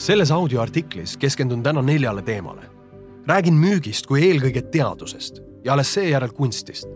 [0.00, 2.62] selles audioartiklis keskendun täna neljale teemale.
[3.26, 6.88] räägin müügist kui eelkõige teadusest ja alles seejärel kunstist.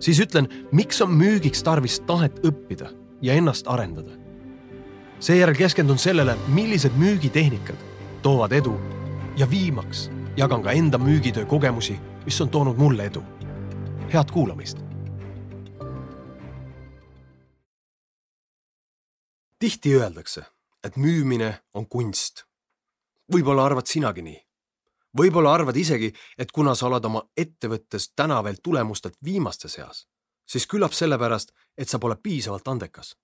[0.00, 2.90] siis ütlen, miks on müügiks tarvis tahet õppida
[3.22, 4.10] ja ennast arendada.
[5.20, 7.78] seejärel keskendun sellele, millised müügitehnikad
[8.22, 8.74] toovad edu
[9.36, 13.22] ja viimaks jagan ka enda müügitöö kogemusi, mis on toonud mulle edu.
[14.12, 14.78] head kuulamist.
[19.58, 22.44] tihti öeldakse et müümine on kunst.
[23.32, 24.38] võib-olla arvad sinagi nii.
[25.18, 30.06] võib-olla arvad isegi, et kuna sa oled oma ettevõttes täna veel tulemustelt viimaste seas,
[30.46, 33.16] siis küllap sellepärast, et sa pole piisavalt andekas.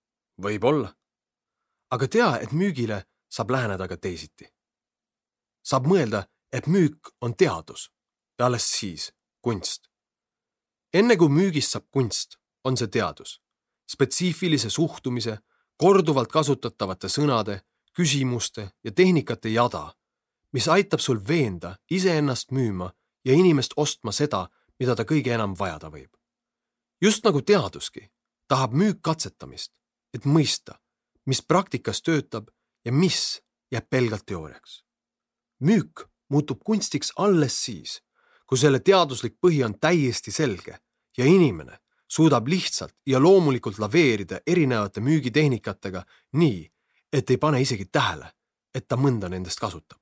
[0.43, 0.95] võib-olla.
[1.91, 4.47] aga tea, et müügile saab läheneda ka teisiti.
[5.63, 7.91] saab mõelda, et müük on teadus
[8.39, 9.89] ja alles siis kunst.
[10.93, 13.41] enne kui müügist saab kunst, on see teadus,
[13.91, 15.39] spetsiifilise suhtumise
[15.77, 17.61] korduvalt kasutatavate sõnade,
[17.95, 19.95] küsimuste ja tehnikate jada,
[20.53, 22.93] mis aitab sul veenda iseennast müüma
[23.25, 26.11] ja inimest ostma seda, mida ta kõige enam vajada võib.
[27.01, 28.11] just nagu teaduski
[28.49, 29.73] tahab müük katsetamist,
[30.15, 30.79] et mõista,
[31.27, 32.51] mis praktikas töötab
[32.85, 34.85] ja mis jääb pelgalt teooriaks.
[35.61, 38.03] müük muutub kunstiks alles siis,
[38.47, 40.79] kui selle teaduslik põhi on täiesti selge
[41.19, 41.79] ja inimene
[42.17, 46.71] suudab lihtsalt ja loomulikult laveerida erinevate müügitehnikatega nii,
[47.13, 48.31] et ei pane isegi tähele,
[48.75, 49.99] et ta mõnda nendest kasutab.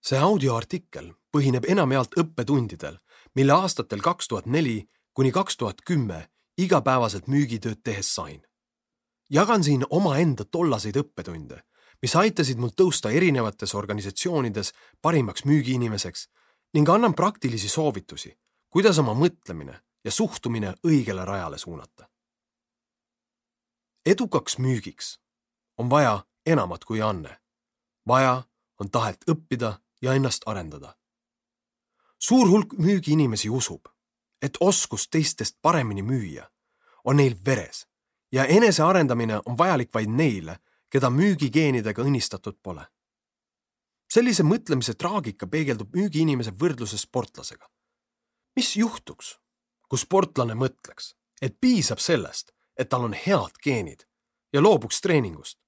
[0.00, 2.96] see audioartikkel põhineb enamjaolt õppetundidel,
[3.34, 8.42] mille aastatel kaks tuhat neli kuni kaks tuhat kümme igapäevaselt müügitööd tehes sain.
[9.30, 11.60] jagan siin omaenda tollaseid õppetunde,
[12.02, 14.72] mis aitasid mul tõusta erinevates organisatsioonides
[15.02, 16.28] parimaks müügiinimeseks
[16.74, 18.36] ning annan praktilisi soovitusi,
[18.70, 22.08] kuidas oma mõtlemine ja suhtumine õigele rajale suunata.
[24.06, 25.20] edukaks müügiks
[25.78, 27.40] on vaja enamat kui anne.
[28.06, 28.42] vaja
[28.78, 30.96] on tahet õppida ja ennast arendada.
[32.18, 33.86] suur hulk müügiinimesi usub,
[34.42, 36.50] et oskus teistest paremini müüa
[37.04, 37.86] on neil veres
[38.32, 40.56] ja enesearendamine on vajalik vaid neile,
[40.90, 42.86] keda müügigeenidega õnnistatud pole.
[44.10, 47.70] sellise mõtlemise traagika peegeldub müügiinimese võrdluses sportlasega.
[48.56, 49.38] mis juhtuks,
[49.90, 54.06] kui sportlane mõtleks, et piisab sellest, et tal on head geenid
[54.54, 55.58] ja loobuks treeningust.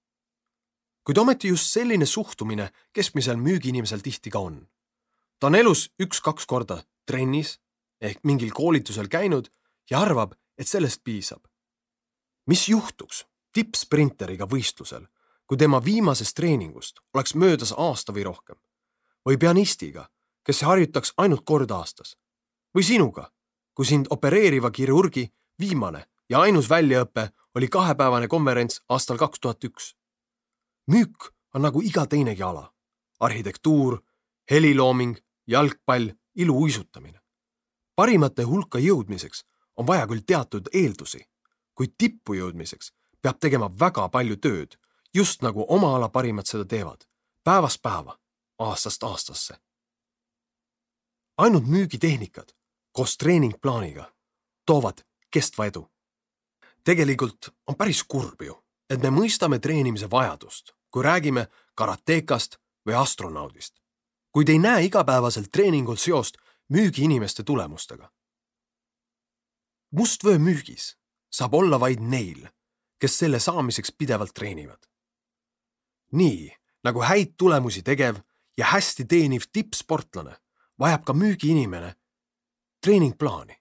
[1.04, 4.68] kuid ometi just selline suhtumine keskmisel müügiinimesel tihti ka on.
[5.38, 7.58] ta on elus üks-kaks korda trennis
[8.00, 9.50] ehk mingil koolitusel käinud
[9.90, 11.42] ja arvab, et sellest piisab.
[12.46, 15.06] mis juhtuks tippsprinteriga võistlusel,
[15.46, 18.56] kui tema viimasest treeningust oleks möödas aasta või rohkem?
[19.26, 20.08] või pianistiga,
[20.44, 22.16] kes harjutaks ainult kord aastas?
[22.74, 23.31] või sinuga,
[23.74, 29.94] kui sind opereeriva kirurgi viimane ja ainus väljaõpe oli kahepäevane konverents aastal kaks tuhat üks.
[30.86, 32.72] müük on nagu iga teinegi ala.
[33.20, 34.02] arhitektuur,
[34.50, 35.16] helilooming,
[35.46, 37.20] jalgpall, iluuisutamine.
[37.96, 39.44] parimate hulka jõudmiseks
[39.76, 41.24] on vaja küll teatud eeldusi,
[41.74, 44.76] kuid tippu jõudmiseks peab tegema väga palju tööd,
[45.14, 47.04] just nagu oma ala parimad seda teevad,
[47.44, 48.18] päevast päeva,
[48.58, 49.54] aastast aastasse.
[51.38, 52.52] ainult müügitehnikad
[52.92, 54.12] koos treeningplaaniga
[54.66, 55.88] toovad kestva edu.
[56.84, 63.80] tegelikult on päris kurb ju, et me mõistame treenimise vajadust, kui räägime karatekast või astronaudist,
[64.32, 66.36] kuid ei näe igapäevaselt treeningul seost
[66.68, 68.12] müügiinimeste tulemustega.
[69.90, 70.96] mustvöö müügis
[71.30, 72.48] saab olla vaid neil,
[72.98, 74.86] kes selle saamiseks pidevalt treenivad.
[76.12, 76.52] nii
[76.84, 78.16] nagu häid tulemusi tegev
[78.58, 80.36] ja hästi teeniv tippsportlane
[80.78, 81.94] vajab ka müügiinimene
[82.82, 83.56] treeningplaani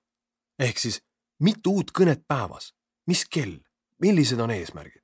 [0.60, 1.02] ehk siis
[1.40, 2.74] mitu uut kõnet päevas,
[3.08, 3.60] mis kell,
[4.02, 5.02] millised on eesmärgid.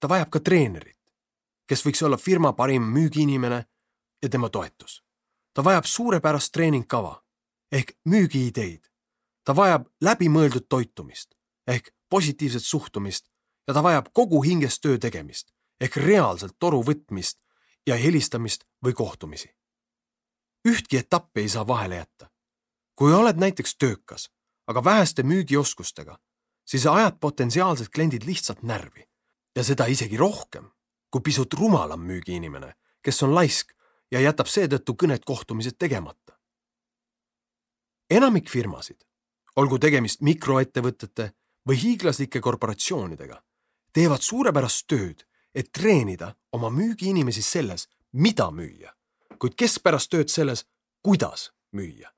[0.00, 1.00] ta vajab ka treenerit,
[1.66, 3.64] kes võiks olla firma parim müügiinimene
[4.22, 5.02] ja tema toetus.
[5.54, 7.24] ta vajab suurepärast treeningkava
[7.72, 8.88] ehk müügiideid.
[9.44, 11.34] ta vajab läbimõeldud toitumist
[11.66, 13.28] ehk positiivset suhtumist
[13.68, 17.38] ja ta vajab kogu hinges töö tegemist ehk reaalselt toru võtmist
[17.86, 19.48] ja helistamist või kohtumisi.
[20.68, 22.30] ühtki etappi ei saa vahele jätta
[22.98, 24.26] kui oled näiteks töökas,
[24.66, 26.18] aga väheste müügioskustega,
[26.66, 29.06] siis ajad potentsiaalsed kliendid lihtsalt närvi
[29.54, 30.66] ja seda isegi rohkem
[31.10, 32.72] kui pisut rumalam müügiinimene,
[33.02, 33.70] kes on laisk
[34.10, 36.34] ja jätab seetõttu kõned kohtumised tegemata.
[38.10, 39.04] enamik firmasid,
[39.56, 41.30] olgu tegemist mikroettevõtete
[41.68, 43.42] või hiiglaslike korporatsioonidega,
[43.92, 48.92] teevad suurepärast tööd, et treenida oma müügiinimesi selles, mida müüa,
[49.38, 50.64] kuid keskpärast tööd selles,
[51.02, 52.17] kuidas müüa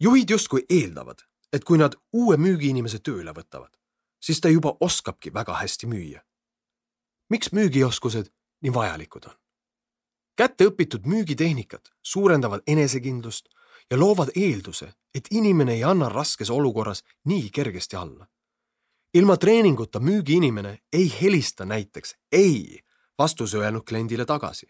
[0.00, 1.18] juhid justkui eeldavad,
[1.52, 3.72] et kui nad uue müügiinimese tööle võtavad,
[4.20, 6.20] siis ta juba oskabki väga hästi müüa.
[7.30, 8.30] miks müügioskused
[8.62, 9.36] nii vajalikud on.
[10.36, 13.48] kätteõpitud müügitehnikad suurendavad enesekindlust
[13.90, 18.26] ja loovad eelduse, et inimene ei anna raskes olukorras nii kergesti alla.
[19.14, 22.80] ilma treeninguta müügiinimene ei helista näiteks ei
[23.18, 24.66] vastuse öelnud kliendile tagasi.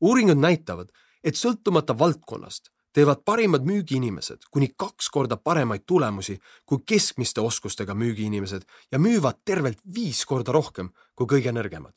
[0.00, 0.88] uuringud näitavad,
[1.24, 8.66] et sõltumata valdkonnast teevad parimad müügiinimesed kuni kaks korda paremaid tulemusi kui keskmiste oskustega müügiinimesed
[8.92, 11.94] ja müüvad tervelt viis korda rohkem kui kõige nõrgemad.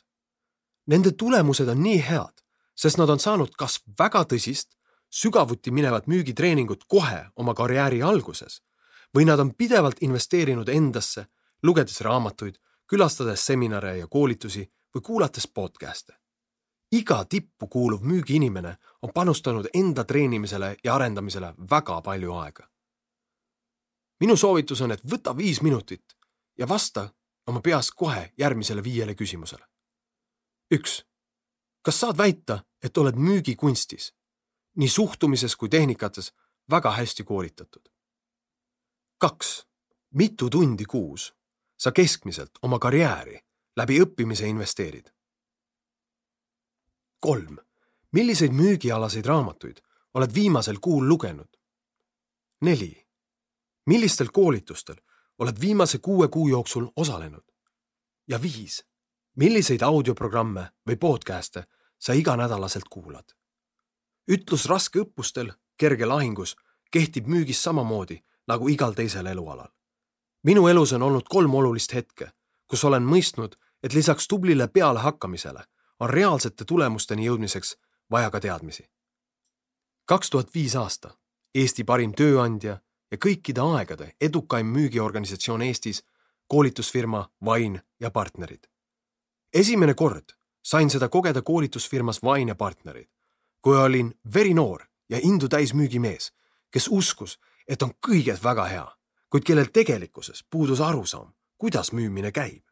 [0.87, 2.43] Nende tulemused on nii head,
[2.75, 4.75] sest nad on saanud kas väga tõsist,
[5.09, 8.61] sügavuti minevat müügitreeningut kohe oma karjääri alguses
[9.15, 11.27] või nad on pidevalt investeerinud endasse,
[11.63, 12.57] lugedes raamatuid,
[12.89, 16.22] külastades seminare ja koolitusi või kuulates podcast'e
[16.93, 22.69] iga tippu kuuluv müügiinimene on panustanud enda treenimisele ja arendamisele väga palju aega.
[24.19, 26.15] minu soovitus on, et võta viis minutit
[26.57, 27.09] ja vasta
[27.47, 29.65] oma peas kohe järgmisele viiele küsimusele.
[30.73, 31.05] üks,
[31.81, 34.13] kas saad väita, et oled müügikunstis,
[34.75, 36.33] nii suhtumises kui tehnikates
[36.69, 37.89] väga hästi koolitatud?
[39.17, 39.65] kaks,
[40.13, 41.33] mitu tundi kuus
[41.77, 43.39] sa keskmiselt oma karjääri
[43.77, 45.09] läbi õppimise investeerid?
[47.23, 47.57] Kolm.
[48.11, 49.77] milliseid müügialaseid raamatuid
[50.13, 51.57] oled viimasel kuul lugenud?
[52.61, 53.07] neli.
[53.85, 54.95] millistel koolitustel
[55.39, 57.43] oled viimase kuue kuu jooksul osalenud?
[58.27, 58.85] ja viis.
[59.35, 61.63] milliseid audioprogramme või podcast'e
[61.99, 63.25] sa iganädalaselt kuulad?
[64.27, 66.57] ütlus raske õppustel, kerge lahingus
[66.91, 69.71] kehtib müügis samamoodi nagu igal teisel elualal.
[70.43, 72.31] minu elus on olnud kolm olulist hetke,
[72.67, 75.63] kus olen mõistnud, et lisaks tublile pealehakkamisele
[76.03, 77.77] on reaalsete tulemusteni jõudmiseks
[78.11, 78.89] vaja ka teadmisi.
[80.05, 81.17] kaks tuhat viis aasta,
[81.55, 82.79] Eesti parim tööandja
[83.11, 86.03] ja kõikide aegade edukaim müügiorganisatsioon Eestis,
[86.47, 88.67] koolitusfirma Vain ja partnerid.
[89.53, 93.09] esimene kord sain seda kogeda koolitusfirmas Vain ja partnerid,
[93.61, 96.33] kui olin verinoor ja indu täis müügimees,
[96.71, 98.87] kes uskus, et on kõiges väga hea,
[99.29, 102.63] kuid kellel tegelikkuses puudus arusaam, kuidas müümine käib.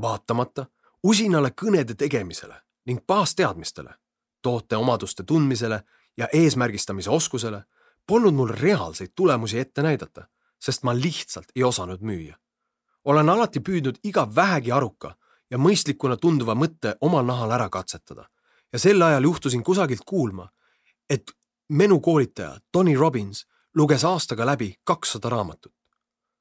[0.00, 0.66] vaatamata
[1.04, 2.56] usinale kõnede tegemisele
[2.86, 3.94] ning baasteadmistele,
[4.42, 5.82] toote omaduste tundmisele
[6.16, 7.64] ja eesmärgistamise oskusele
[8.06, 10.26] polnud mul reaalseid tulemusi ette näidata,
[10.60, 12.36] sest ma lihtsalt ei osanud müüa.
[13.04, 15.16] olen alati püüdnud iga vähegi aruka
[15.50, 18.28] ja mõistlikuna tunduva mõtte omal nahal ära katsetada
[18.72, 20.48] ja sel ajal juhtusin kusagilt kuulma,
[21.10, 21.32] et
[21.68, 25.72] menukoolitaja Tony Robbins luges aastaga läbi kakssada raamatut.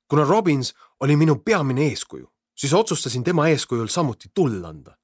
[0.07, 4.97] kuna Robbins oli minu peamine eeskuju, siis otsustasin tema eeskujul samuti tuld anda.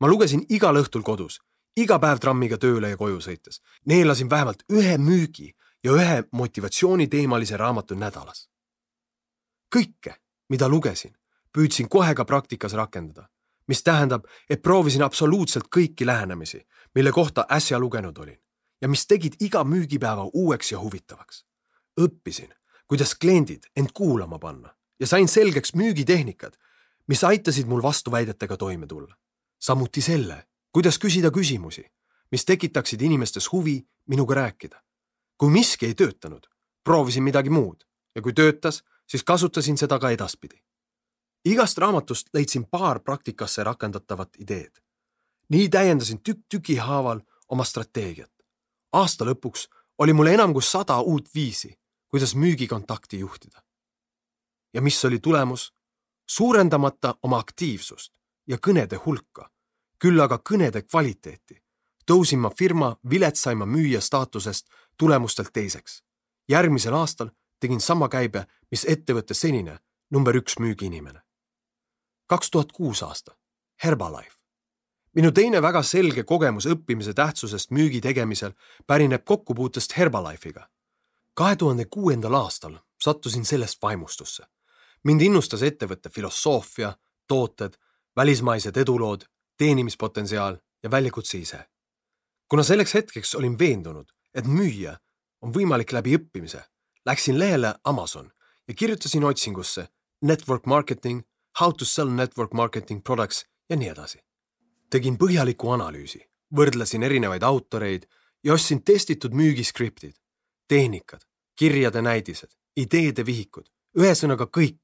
[0.00, 1.38] ma lugesin igal õhtul kodus,
[1.76, 5.52] iga päev trammiga tööle ja koju sõites, neelasin vähemalt ühe müügi
[5.84, 8.48] ja ühe motivatsiooniteemalise raamatu nädalas.
[9.76, 10.14] kõike,
[10.48, 11.16] mida lugesin,
[11.52, 13.28] püüdsin kohe ka praktikas rakendada,
[13.68, 18.40] mis tähendab, et proovisin absoluutselt kõiki lähenemisi, mille kohta äsja lugenud olin
[18.80, 21.44] ja mis tegid iga müügipäeva uueks ja huvitavaks.
[22.00, 22.54] õppisin,
[22.88, 26.54] kuidas kliendid end kuulama panna ja sain selgeks müügitehnikad,
[27.10, 29.16] mis aitasid mul vastuväidetega toime tulla.
[29.58, 31.82] samuti selle, kuidas küsida küsimusi,
[32.30, 34.82] mis tekitaksid inimestes huvi minuga rääkida.
[35.38, 36.46] kui miski ei töötanud,
[36.84, 37.82] proovisin midagi muud
[38.14, 40.62] ja kui töötas, siis kasutasin seda ka edaspidi.
[41.44, 44.72] igast raamatust leidsin paar praktikasse rakendatavat ideed.
[45.48, 48.32] nii täiendasin tükk tüki haaval oma strateegiat.
[48.92, 49.68] aasta lõpuks
[49.98, 51.78] oli mul enam kui sada uut viisi,
[52.08, 53.62] kuidas müügikontakti juhtida
[54.74, 55.72] ja mis oli tulemus?
[56.26, 58.14] suurendamata oma aktiivsust
[58.46, 59.50] ja kõnede hulka,
[59.98, 61.58] küll aga kõnede kvaliteeti,
[62.06, 66.02] tõusin ma firma viletsaima müüja staatusest tulemustelt teiseks.
[66.48, 69.78] järgmisel aastal tegin sama käibe, mis ettevõtte senine
[70.10, 71.20] number üks müügiinimene.
[72.26, 73.36] kaks tuhat kuus aasta,
[73.84, 74.36] Herbalife.
[75.14, 78.52] minu teine väga selge kogemus õppimise tähtsusest müügi tegemisel
[78.86, 80.68] pärineb kokkupuutest Herbalife'iga.
[81.34, 84.44] kahe tuhande kuuendal aastal sattusin sellest vaimustusse
[85.04, 86.92] mind innustas ettevõtte filosoofia,
[87.28, 87.76] tooted,
[88.16, 89.24] välismaised edulood,
[89.56, 91.64] teenimispotentsiaal ja väljakutse ise.
[92.48, 94.96] kuna selleks hetkeks olin veendunud, et müüa
[95.40, 96.60] on võimalik läbi õppimise,
[97.06, 98.30] läksin lehele Amazon
[98.68, 99.88] ja kirjutasin otsingusse
[100.22, 101.22] network marketing,
[101.60, 104.18] how to sell network marketing products ja nii edasi.
[104.90, 106.18] tegin põhjaliku analüüsi,
[106.56, 108.02] võrdlesin erinevaid autoreid
[108.44, 110.12] ja ostsin testitud müügiskriptid,
[110.68, 111.22] tehnikad,
[111.56, 114.81] kirjade näidised, ideede vihikud, ühesõnaga kõik,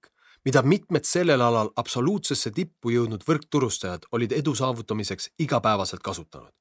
[0.48, 6.52] mida mitmed sellel alal absoluutsesse tippu jõudnud võrkturustajad olid edu saavutamiseks igapäevaselt kasutanud.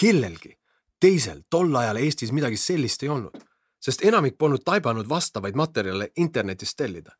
[0.00, 0.58] kellelgi
[1.00, 3.38] teisel tol ajal Eestis midagi sellist ei olnud,
[3.80, 7.12] sest enamik polnud taibanud vastavaid materjale internetist tellida.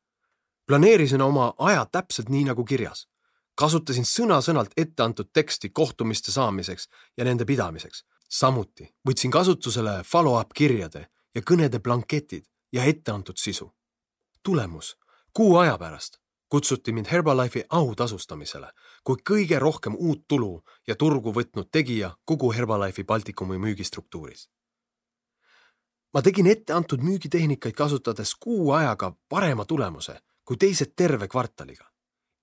[0.67, 3.09] planeerisin oma aja täpselt nii nagu kirjas.
[3.55, 8.05] kasutasin sõna-sõnalt ette antud teksti kohtumiste saamiseks ja nende pidamiseks.
[8.29, 13.73] samuti võtsin kasutusele follow-up kirjade ja kõnede blanketid ja etteantud sisu.
[14.43, 14.98] tulemus,
[15.33, 16.19] kuu aja pärast
[16.49, 18.73] kutsuti mind Herbalife'i autasustamisele
[19.05, 24.49] kui kõige rohkem uut tulu ja turgu võtnud tegija kogu Herbalife'i Baltikumi müügistruktuuris.
[26.15, 31.85] ma tegin etteantud müügitehnikaid kasutades kuu ajaga parema tulemuse kui teised terve kvartaliga,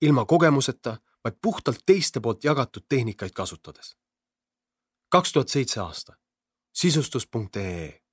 [0.02, 3.98] ilma kogemuseta, vaid puhtalt teiste poolt jagatud tehnikaid kasutades.
[5.10, 6.14] kaks tuhat seitse aasta,
[6.74, 8.05] sisustus.ee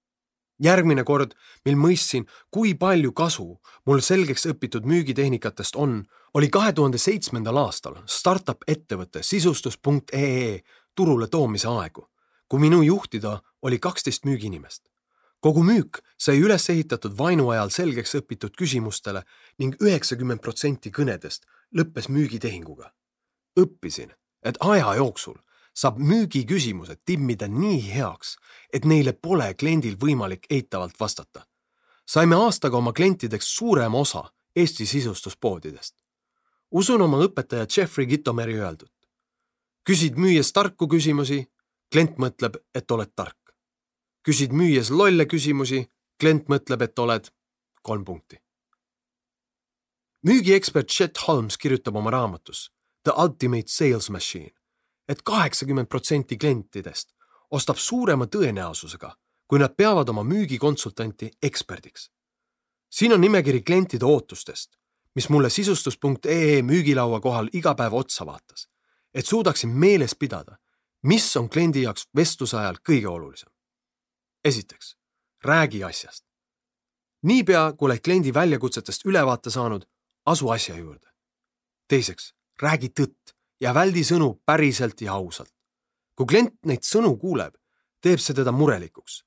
[0.62, 1.34] järgmine kord,
[1.66, 3.48] mil mõistsin, kui palju kasu
[3.86, 6.02] mul selgeks õpitud müügitehnikatest on,
[6.34, 10.62] oli kahe tuhande seitsmendal aastal startup ettevõte sisustus.ee
[10.94, 12.06] turule toomise aegu,
[12.48, 14.82] kui minu juhtida oli kaksteist müügiinimest.
[15.42, 19.24] kogu müük sai üles ehitatud vainu ajal selgeks õpitud küsimustele
[19.58, 22.92] ning üheksakümmend protsenti kõnedest lõppes müügitehinguga.
[23.58, 25.34] õppisin, et aja jooksul
[25.74, 28.36] saab müügiküsimused timmida nii heaks,
[28.72, 31.46] et neile pole kliendil võimalik eitavalt vastata.
[32.06, 35.94] saime aastaga oma klientideks suurema osa Eesti sisustuspoodidest.
[36.70, 38.92] usun oma õpetaja Jeffrey Gittomeri öeldut.
[39.84, 41.46] küsid müües tarku küsimusi,
[41.92, 43.54] klient mõtleb, et oled tark.
[44.22, 47.30] küsid müües lolle küsimusi, klient mõtleb, et oled
[47.82, 48.42] kolm punkti.
[50.26, 52.70] müügiekspert Chet Holmes kirjutab oma raamatus
[53.04, 54.61] The Ultimate Sales Machine
[55.12, 57.12] et kaheksakümmend protsenti klientidest
[57.52, 59.12] ostab suurema tõenäosusega,
[59.46, 62.10] kui nad peavad oma müügikonsultanti eksperdiks.
[62.90, 64.76] siin on nimekiri klientide ootustest,
[65.14, 68.68] mis mulle sisustus.ee müügilaua kohal iga päev otsa vaatas,
[69.14, 70.56] et suudaksin meeles pidada,
[71.02, 73.50] mis on kliendi jaoks vestluse ajal kõige olulisem.
[74.44, 74.96] esiteks,
[75.44, 76.24] räägi asjast.
[77.22, 79.84] niipea, kui oled kliendi väljakutsetest ülevaate saanud,
[80.26, 81.08] asu asja juurde.
[81.88, 83.31] teiseks, räägi tõtt
[83.62, 85.54] ja väldi sõnu päriselt ja ausalt.
[86.14, 87.54] kui klient neid sõnu kuuleb,
[88.04, 89.22] teeb see teda murelikuks,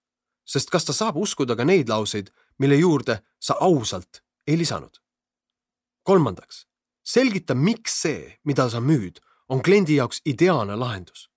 [0.46, 5.02] sest kas ta saab uskuda ka neid lauseid, mille juurde sa ausalt ei lisanud.
[6.04, 6.68] kolmandaks,
[7.04, 11.30] selgita, miks see, mida sa müüd, on kliendi jaoks ideaalne lahendus.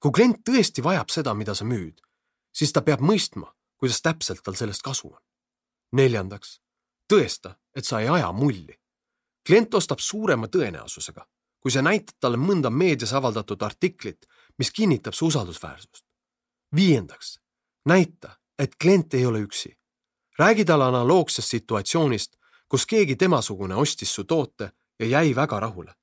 [0.00, 2.00] kui klient tõesti vajab seda, mida sa müüd,
[2.52, 5.20] siis ta peab mõistma, kuidas täpselt tal sellest kasu on.
[5.92, 6.60] neljandaks,
[7.12, 8.80] tõesta, et sa ei aja mulli.
[9.46, 11.26] klient ostab suurema tõenäosusega,
[11.62, 14.26] kui sa näitad talle mõnda meedias avaldatud artiklit,
[14.58, 16.04] mis kinnitab su usaldusväärsust.
[16.74, 17.40] viiendaks,
[17.84, 19.78] näita, et klient ei ole üksi.
[20.38, 22.36] räägi talle analoogsest situatsioonist,
[22.68, 25.94] kus keegi temasugune ostis su toote ja jäi väga rahule.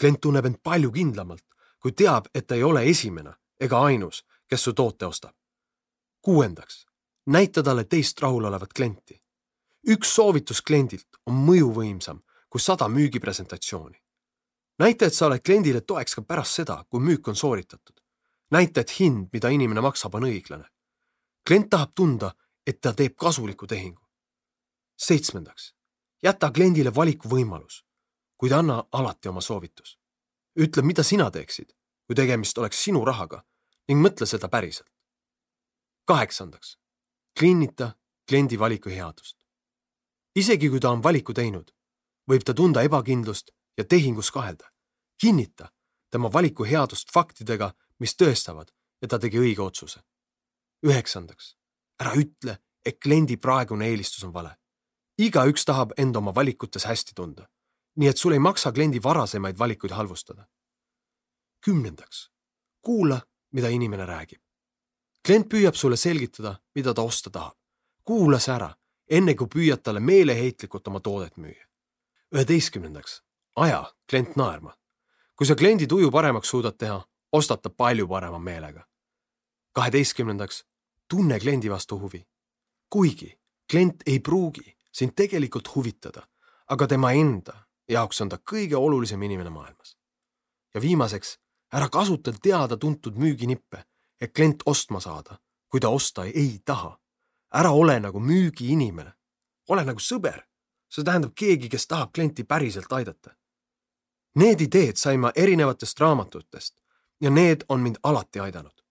[0.00, 1.44] klient tunneb end palju kindlamalt,
[1.82, 5.34] kui teab, et ta ei ole esimene ega ainus, kes su toote ostab.
[6.22, 6.86] kuuendaks,
[7.26, 9.22] näita talle teist rahulolevat klienti.
[9.88, 14.03] üks soovitus kliendilt on mõjuvõimsam kui sada müügipresentatsiooni
[14.78, 18.00] näita, et sa oled kliendile toeks ka pärast seda, kui müük on sooritatud.
[18.50, 20.68] näita, et hind, mida inimene maksab, on õiglane.
[21.48, 22.34] klient tahab tunda,
[22.66, 24.02] et ta teeb kasuliku tehingu.
[24.96, 25.74] seitsmendaks,
[26.22, 27.84] jäta kliendile valikuvõimalus,
[28.36, 29.98] kuid anna alati oma soovitus.
[30.60, 31.74] ütle, mida sina teeksid,
[32.06, 33.44] kui tegemist oleks sinu rahaga
[33.88, 34.90] ning mõtle seda päriselt.
[36.04, 36.78] kaheksandaks,
[37.38, 37.94] kliinita
[38.28, 39.36] kliendi valiku headust.
[40.36, 41.74] isegi kui ta on valiku teinud,
[42.30, 44.70] võib ta tunda ebakindlust ja tehingus kahelda.
[45.20, 45.68] kinnita
[46.10, 48.68] tema valiku headust faktidega, mis tõestavad,
[49.02, 50.00] et ta tegi õige otsuse.
[50.86, 51.56] üheksandaks,
[52.00, 54.56] ära ütle, et kliendi praegune eelistus on vale.
[55.18, 57.48] igaüks tahab end oma valikutes hästi tunda,
[57.96, 60.46] nii et sul ei maksa kliendi varasemaid valikuid halvustada.
[61.64, 62.30] kümnendaks,
[62.80, 63.20] kuula,
[63.52, 64.42] mida inimene räägib.
[65.26, 67.56] klient püüab sulle selgitada, mida ta osta tahab.
[68.04, 68.74] kuula see ära,
[69.10, 71.66] enne kui püüad talle meeleheitlikult oma toodet müüa.
[72.34, 73.22] üheteistkümnendaks,
[73.56, 74.74] aja klient naerma.
[75.36, 78.86] kui sa kliendi tuju paremaks suudad teha, ostab ta palju parema meelega.
[79.72, 80.64] kaheteistkümnendaks,
[81.08, 82.26] tunne kliendi vastu huvi.
[82.90, 83.38] kuigi
[83.70, 86.22] klient ei pruugi sind tegelikult huvitada,
[86.66, 89.96] aga tema enda jaoks on ta kõige olulisem inimene maailmas.
[90.74, 91.38] ja viimaseks,
[91.72, 93.84] ära kasuta teada-tuntud müüginippe,
[94.20, 96.98] et klient ostma saada, kui ta osta ei taha.
[97.54, 99.12] ära ole nagu müügiinimene,
[99.68, 100.42] ole nagu sõber
[100.94, 103.34] see tähendab keegi, kes tahab klienti päriselt aidata.
[104.34, 106.74] Need ideed sain ma erinevatest raamatutest
[107.20, 108.84] ja need on mind alati aidanud.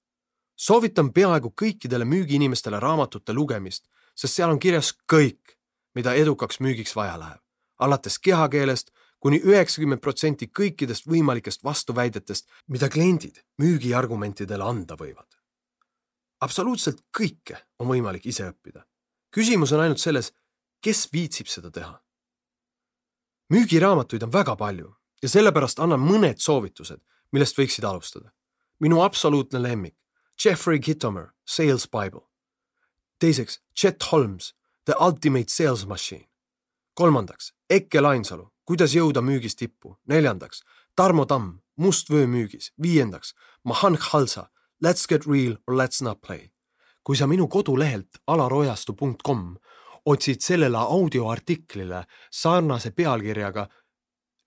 [0.56, 5.58] soovitan peaaegu kõikidele müügiinimestele raamatute lugemist, sest seal on kirjas kõik,
[5.96, 7.42] mida edukaks müügiks vaja läheb,
[7.80, 15.28] alates kehakeelest kuni üheksakümmend protsenti kõikidest võimalikest vastuväidetest, mida kliendid müügiargumentidele anda võivad.
[16.40, 18.86] absoluutselt kõike on võimalik ise õppida.
[19.32, 20.34] küsimus on ainult selles,
[20.82, 22.02] kes viitsib seda teha.
[23.50, 27.00] müügiraamatuid on väga palju ja sellepärast annan mõned soovitused,
[27.32, 28.32] millest võiksid alustada.
[28.80, 29.96] minu absoluutne lemmik,
[30.46, 32.28] Jeffrey Gitomer, Sales Bible.
[33.20, 34.54] teiseks, Chet Holmes,
[34.86, 36.28] The Ultimate Sales Machine.
[36.94, 39.98] kolmandaks, Ekke Lainsalu, Kuidas jõuda müügist tippu.
[40.08, 40.64] neljandaks,
[40.96, 42.72] Tarmo Tamm, Must vöö müügis.
[42.82, 44.50] viiendaks, Mahan Khalsa,
[44.84, 46.52] Let's get real or let's not play.
[47.04, 49.58] kui sa minu kodulehelt alarojastu.com
[50.06, 53.68] otsid sellele audioartiklile sarnase pealkirjaga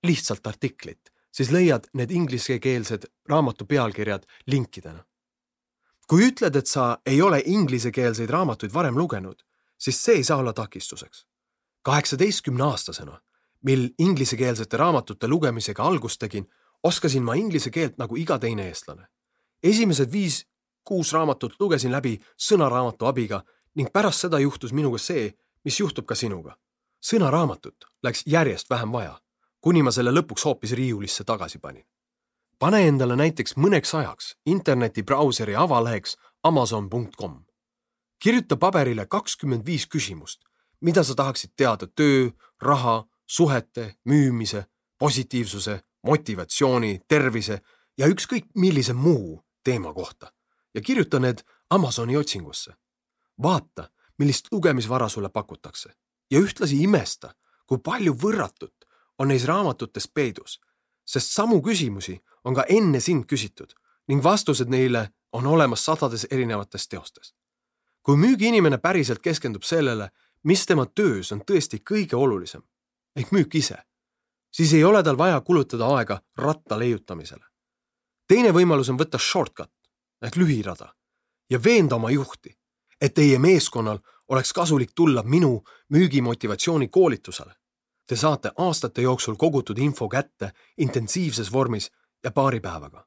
[0.03, 5.05] lihtsalt artiklit, siis leiad need inglisekeelsed raamatu pealkirjad linkidena.
[6.09, 9.43] kui ütled, et sa ei ole inglisekeelseid raamatuid varem lugenud,
[9.79, 11.27] siis see ei saa olla takistuseks.
[11.83, 13.21] kaheksateistkümne aastasena,
[13.63, 16.49] mil inglisekeelsete raamatute lugemisega algust tegin,
[16.83, 19.07] oskasin ma inglise keelt nagu iga teine eestlane.
[19.63, 25.35] esimesed viis-kuus raamatut lugesin läbi sõnaraamatu abiga ning pärast seda juhtus minuga see,
[25.65, 26.57] mis juhtub ka sinuga.
[27.01, 29.26] sõnaraamatut läks järjest vähem vaja
[29.61, 31.85] kuni ma selle lõpuks hoopis riiulisse tagasi panin.
[32.59, 37.45] pane endale näiteks mõneks ajaks internetibrauseri avaleheks amazon.com.
[38.23, 40.41] kirjuta paberile kakskümmend viis küsimust,
[40.81, 42.31] mida sa tahaksid teada töö,
[42.63, 44.65] raha, suhete, müümise,
[44.99, 47.61] positiivsuse, motivatsiooni, tervise
[47.99, 50.33] ja ükskõik millise muu teema kohta
[50.75, 52.73] ja kirjuta need Amazoni otsingusse.
[53.43, 55.91] vaata, millist lugemisvara sulle pakutakse
[56.31, 57.35] ja ühtlasi imesta,
[57.67, 58.86] kui palju võrratut
[59.19, 60.61] on neis raamatutes peidus,
[61.07, 63.75] sest samu küsimusi on ka enne sind küsitud
[64.09, 67.35] ning vastused neile on olemas sadades erinevates teostes.
[68.03, 70.11] kui müügiinimene päriselt keskendub sellele,
[70.43, 72.63] mis tema töös on tõesti kõige olulisem
[73.17, 73.77] ehk müük ise,
[74.53, 77.45] siis ei ole tal vaja kulutada aega ratta leiutamisele.
[78.29, 79.73] teine võimalus on võtta shortcut
[80.23, 80.95] ehk lühirada
[81.51, 82.59] ja veenda oma juhti,
[83.01, 87.55] et teie meeskonnal oleks kasulik tulla minu müügimotivatsiooni koolitusele
[88.07, 91.91] Te saate aastate jooksul kogutud info kätte intensiivses vormis
[92.25, 93.07] ja paari päevaga.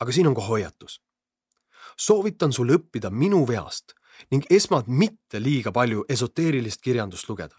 [0.00, 1.02] aga siin on ka hoiatus.
[1.96, 3.92] soovitan sul õppida minu veast
[4.30, 7.56] ning esmalt mitte liiga palju esoteerilist kirjandust lugeda.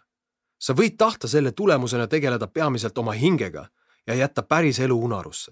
[0.59, 3.69] sa võid tahta selle tulemusena tegeleda peamiselt oma hingega
[4.07, 5.51] ja jätta päris elu unarusse.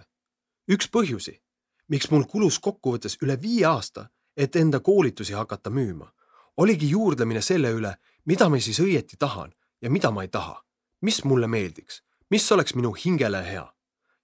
[0.72, 1.42] üks põhjusi,
[1.88, 6.14] miks mul kulus kokkuvõttes üle viie aasta, et enda koolitusi hakata müüma,
[6.58, 10.67] oligi juurdlemine selle üle, mida ma siis õieti tahan ja mida ma ei taha
[11.02, 13.74] mis mulle meeldiks, mis oleks minu hingele hea.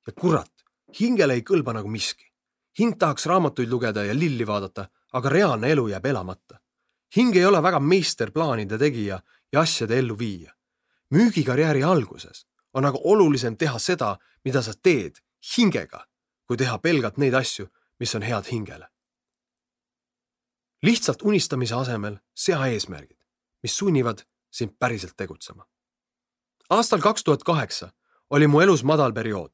[0.07, 0.51] ja kurat,
[0.99, 2.25] hingele ei kõlba nagu miski.
[2.79, 6.59] hing tahaks raamatuid lugeda ja lilli vaadata, aga reaalne elu jääb elamata.
[7.15, 10.53] hing ei ole väga meisterplaanide tegija ja asjade elluviija.
[11.13, 15.15] müügikarjääri alguses on aga olulisem teha seda, mida sa teed
[15.57, 16.07] hingega,
[16.45, 17.67] kui teha pelgalt neid asju,
[17.99, 18.87] mis on head hingele.
[20.83, 23.19] lihtsalt unistamise asemel sea eesmärgid,
[23.63, 25.65] mis sunnivad sind päriselt tegutsema
[26.69, 27.91] aastal kaks tuhat kaheksa
[28.29, 29.51] oli mu elus madal periood,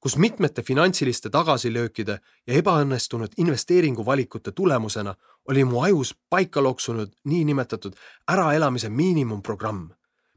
[0.00, 5.14] kus mitmete finantsiliste tagasilöökide ja ebaõnnestunud investeeringuvalikute tulemusena
[5.48, 7.96] oli mu ajus paika loksunud niinimetatud
[8.32, 9.90] äraelamise miinimumprogramm,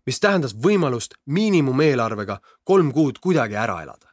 [0.06, 4.08] mis tähendas võimalust miinimumeelarvega kolm kuud kuidagi ära elada.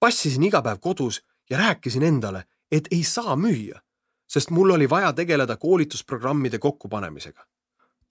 [0.00, 3.80] passisin iga päev kodus ja rääkisin endale, et ei saa müüa,
[4.26, 7.46] sest mul oli vaja tegeleda koolitusprogrammide kokkupanemisega.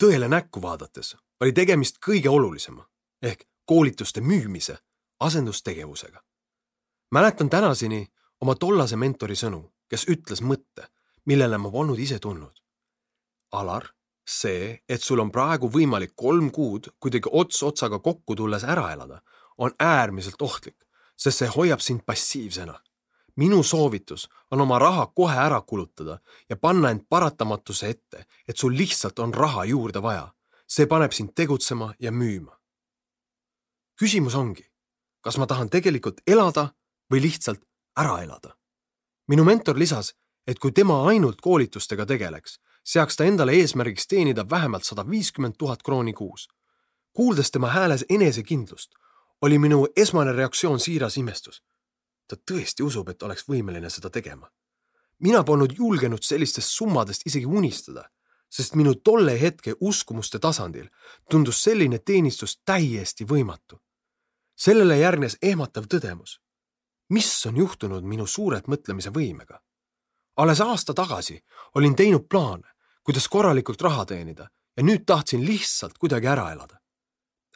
[0.03, 2.85] tõele näkku vaadates oli tegemist kõige olulisema
[3.23, 4.77] ehk koolituste müümise
[5.19, 6.21] asendustegevusega.
[7.11, 8.07] mäletan tänaseni
[8.41, 10.87] oma tollase mentori sõnu, kes ütles mõtte,
[11.25, 12.55] millele ma polnud ise tulnud.
[13.51, 13.85] Alar,
[14.27, 19.21] see, et sul on praegu võimalik kolm kuud kuidagi ots otsaga kokku tulles ära elada,
[19.57, 20.77] on äärmiselt ohtlik,
[21.15, 22.79] sest see hoiab sind passiivsena.
[23.35, 28.77] minu soovitus on oma raha kohe ära kulutada ja panna end paratamatuse ette, et sul
[28.77, 30.33] lihtsalt on raha juurde vaja.
[30.67, 32.62] see paneb sind tegutsema ja müüma
[34.03, 34.65] küsimus ongi,
[35.23, 36.73] kas ma tahan tegelikult elada
[37.11, 37.61] või lihtsalt
[37.95, 38.57] ära elada.
[39.27, 40.09] minu mentor lisas,
[40.47, 45.83] et kui tema ainult koolitustega tegeleks, seaks ta endale eesmärgiks teenida vähemalt sada viiskümmend tuhat
[45.83, 46.49] krooni kuus.
[47.13, 48.91] kuuldes tema hääles enesekindlust,
[49.41, 51.63] oli minu esmane reaktsioon siiras imestus.
[52.27, 54.49] ta tõesti usub, et oleks võimeline seda tegema.
[55.19, 58.09] mina polnud julgenud sellistest summadest isegi unistada,
[58.49, 60.89] sest minu tolle hetke uskumuste tasandil
[61.29, 63.82] tundus selline teenistus täiesti võimatu
[64.55, 66.39] sellele järgnes ehmatav tõdemus.
[67.09, 69.59] mis on juhtunud minu suurelt mõtlemise võimega?
[70.37, 71.43] alles aasta tagasi
[71.75, 72.67] olin teinud plaane,
[73.03, 76.79] kuidas korralikult raha teenida ja nüüd tahtsin lihtsalt kuidagi ära elada.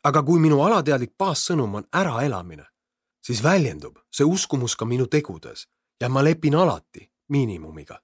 [0.04, 2.66] aga kui minu alateadlik baassõnum on äraelamine,
[3.22, 5.68] siis väljendub see uskumus ka minu tegudes
[6.02, 8.02] ja ma lepin alati miinimumiga.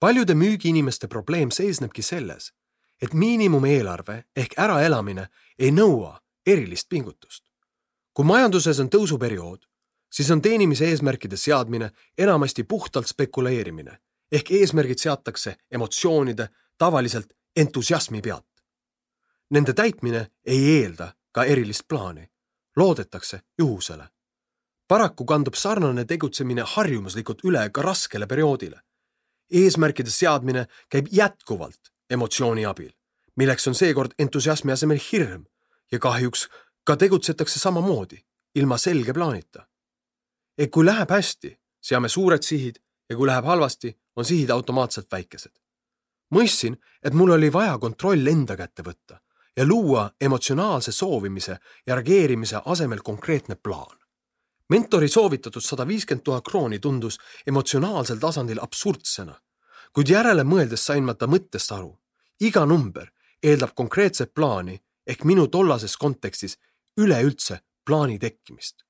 [0.00, 2.52] paljude müügiinimeste probleem seisnebki selles,
[3.02, 5.28] et miinimumeelarve ehk äraelamine
[5.58, 7.43] ei nõua erilist pingutust
[8.14, 9.66] kui majanduses on tõusuperiood,
[10.12, 13.98] siis on teenimise eesmärkide seadmine enamasti puhtalt spekuleerimine
[14.32, 16.48] ehk eesmärgid seatakse emotsioonide,
[16.78, 18.50] tavaliselt entusiasmi pealt.
[19.50, 22.30] Nende täitmine ei eelda ka erilist plaani,
[22.76, 24.08] loodetakse juhusele.
[24.88, 28.80] paraku kandub sarnane tegutsemine harjumuslikult üle ka raskele perioodile.
[29.50, 32.90] eesmärkide seadmine käib jätkuvalt emotsiooni abil,
[33.36, 35.44] milleks on seekord entusiasmi asemel hirm
[35.92, 36.48] ja kahjuks
[36.84, 39.66] ka tegutsetakse samamoodi, ilma selge plaanita.
[40.58, 42.76] et kui läheb hästi, seame suured sihid
[43.10, 45.52] ja kui läheb halvasti, on sihid automaatselt väikesed.
[46.34, 49.18] mõistsin, et mul oli vaja kontroll enda kätte võtta
[49.56, 53.98] ja luua emotsionaalse soovimise ja reageerimise asemel konkreetne plaan.
[54.68, 59.34] mentori soovitatud sada viiskümmend tuhat krooni tundus emotsionaalsel tasandil absurdsena,
[59.92, 61.98] kuid järele mõeldes sain ma ta mõttest aru.
[62.40, 63.10] iga number
[63.42, 66.58] eeldab konkreetset plaani ehk minu tollases kontekstis
[66.96, 68.84] üleüldse plaani tekkimist.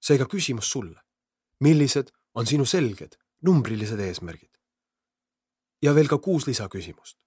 [0.00, 1.00] seega küsimus sulle.
[1.60, 4.58] millised on sinu selged numbrilised eesmärgid?
[5.82, 7.18] ja veel ka kuus lisaküsimust.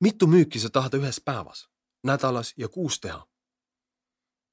[0.00, 1.68] mitu müüki sa tahad ühes päevas,
[2.02, 3.26] nädalas ja kuus teha?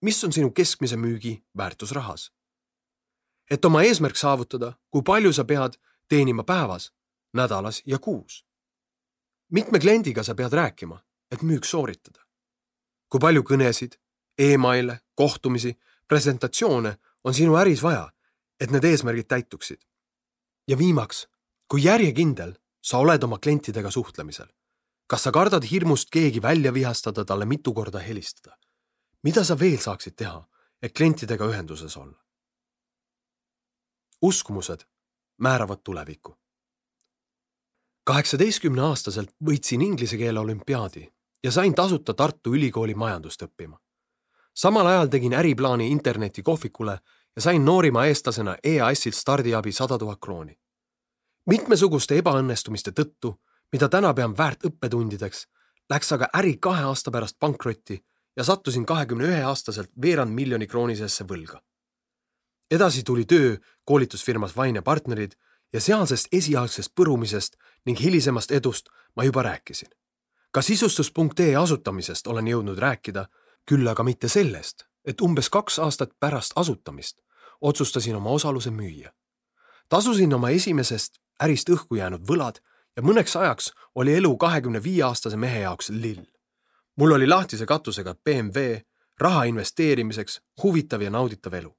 [0.01, 2.31] mis on sinu keskmise müügi väärtus rahas?
[3.51, 5.77] et oma eesmärk saavutada, kui palju sa pead
[6.07, 6.93] teenima päevas,
[7.33, 8.45] nädalas ja kuus?
[9.51, 12.21] mitme kliendiga sa pead rääkima, et müük sooritada?
[13.09, 13.97] kui palju kõnesid,
[14.37, 18.11] emaile, kohtumisi, presentatsioone on sinu äris vaja,
[18.59, 19.81] et need eesmärgid täituksid?
[20.67, 21.27] ja viimaks,
[21.67, 24.47] kui järjekindel sa oled oma klientidega suhtlemisel?
[25.07, 28.57] kas sa kardad hirmust keegi välja vihastada, talle mitu korda helistada?
[29.23, 30.47] mida sa veel saaksid teha,
[30.81, 32.19] et klientidega ühenduses olla?
[34.21, 34.85] uskumused
[35.37, 36.37] määravad tulevikku.
[38.03, 43.79] kaheksateistkümne aastaselt võitsin inglise keele olümpiaadi ja sain tasuta Tartu Ülikooli majandust õppima.
[44.55, 46.99] Samal ajal tegin äriplaani internetikohvikule
[47.35, 50.59] ja sain noorima eestlasena EAS-ilt stardiabi sada tuhat krooni.
[51.45, 53.35] mitmesuguste ebaõnnestumiste tõttu,
[53.71, 55.45] mida täna pean väärt õppetundideks,
[55.89, 58.05] läks aga äri kahe aasta pärast pankrotti
[58.37, 61.61] ja sattusin kahekümne ühe aastaselt veerand miljoni kroonisesse võlga.
[62.71, 65.35] edasi tuli töö koolitusfirmas Vaine partnerid
[65.73, 69.89] ja sealsest esialgsest põrumisest ning hilisemast edust ma juba rääkisin.
[70.51, 73.27] ka sisustus.ee asutamisest olen jõudnud rääkida,
[73.65, 77.25] küll aga mitte sellest, et umbes kaks aastat pärast asutamist
[77.61, 79.09] otsustasin oma osaluse müüa.
[79.89, 82.59] tasusin oma esimesest ärist õhku jäänud võlad
[82.95, 86.25] ja mõneks ajaks oli elu kahekümne viie aastase mehe jaoks lill.
[86.95, 88.77] mul oli lahtise katusega BMW,
[89.19, 91.75] raha investeerimiseks, huvitav ja nauditav elu.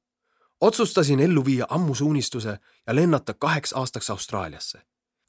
[0.61, 4.83] otsustasin ellu viia ammuse unistuse ja lennata kaheks aastaks Austraaliasse.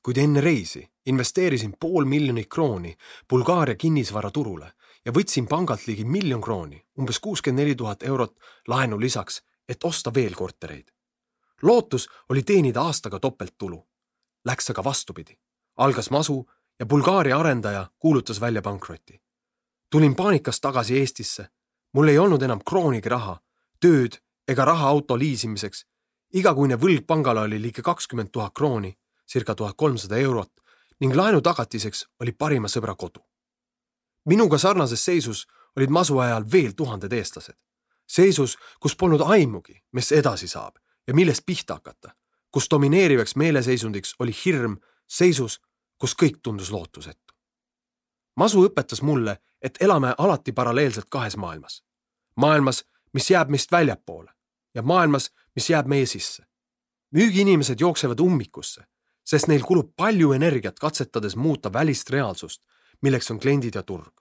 [0.03, 2.97] kuid enne reisi investeerisin pool miljonit krooni
[3.29, 4.71] Bulgaaria kinnisvaraturule
[5.07, 8.35] ja võtsin pangalt ligi miljon krooni, umbes kuuskümmend neli tuhat eurot
[8.67, 10.87] laenu lisaks et osta veel kortereid.
[11.61, 13.87] lootus oli teenida aastaga topelttulu.
[14.45, 15.39] Läks aga vastupidi.
[15.77, 19.21] algas masu ja Bulgaaria arendaja kuulutas välja pankroti.
[19.89, 21.49] tulin paanikas tagasi Eestisse.
[21.93, 23.39] mul ei olnud enam kroonigi raha,
[23.79, 24.17] tööd
[24.47, 25.85] ega raha auto liisimiseks.
[26.33, 28.97] igakuine võlg pangale oli ligi kakskümmend tuhat krooni,
[29.31, 30.51] circa tuhat kolmsada eurot
[30.99, 33.19] ning laenu tagatiseks oli parima sõbra kodu.
[34.27, 37.57] Minuga sarnases seisus olid masu ajal veel tuhanded eestlased
[38.07, 40.75] seisus, kus polnud aimugi, mis edasi saab
[41.07, 42.11] ja millest pihta hakata,
[42.51, 45.61] kus domineerivaks meeleseisundiks oli hirm, seisus,
[45.97, 47.33] kus kõik tundus lootusetu.
[48.35, 51.83] masu õpetas mulle, et elame alati paralleelselt kahes maailmas.
[52.35, 54.31] maailmas, mis jääb meist väljapoole
[54.73, 56.43] ja maailmas, mis jääb meie sisse.
[57.15, 58.83] müügiinimesed jooksevad ummikusse,
[59.23, 62.63] sest neil kulub palju energiat katsetades muuta välist reaalsust,
[63.01, 64.16] milleks on kliendid ja turg.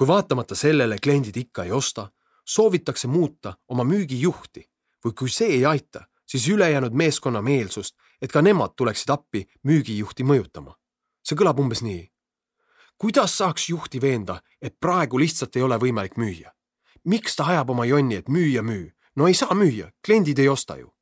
[0.00, 2.10] Kui vaatamata sellele kliendid ikka ei osta
[2.44, 4.62] soovitakse muuta oma müügijuhti
[5.04, 10.24] või kui see ei aita, siis ülejäänud meeskonna meelsust, et ka nemad tuleksid appi müügijuhti
[10.24, 10.72] mõjutama.
[11.22, 12.10] see kõlab umbes nii.
[12.98, 16.50] kuidas saaks juhti veenda, et praegu lihtsalt ei ole võimalik müüa?
[17.04, 18.90] miks ta ajab oma jonni, et müüa, müü?
[19.16, 20.94] no ei saa müüa, kliendid ei osta ju.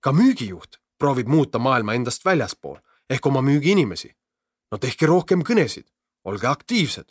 [0.00, 2.78] ka müügijuht proovib muuta maailma endast väljaspool
[3.10, 4.14] ehk oma müügiinimesi.
[4.70, 5.90] no tehke rohkem kõnesid,
[6.24, 7.10] olge aktiivsed,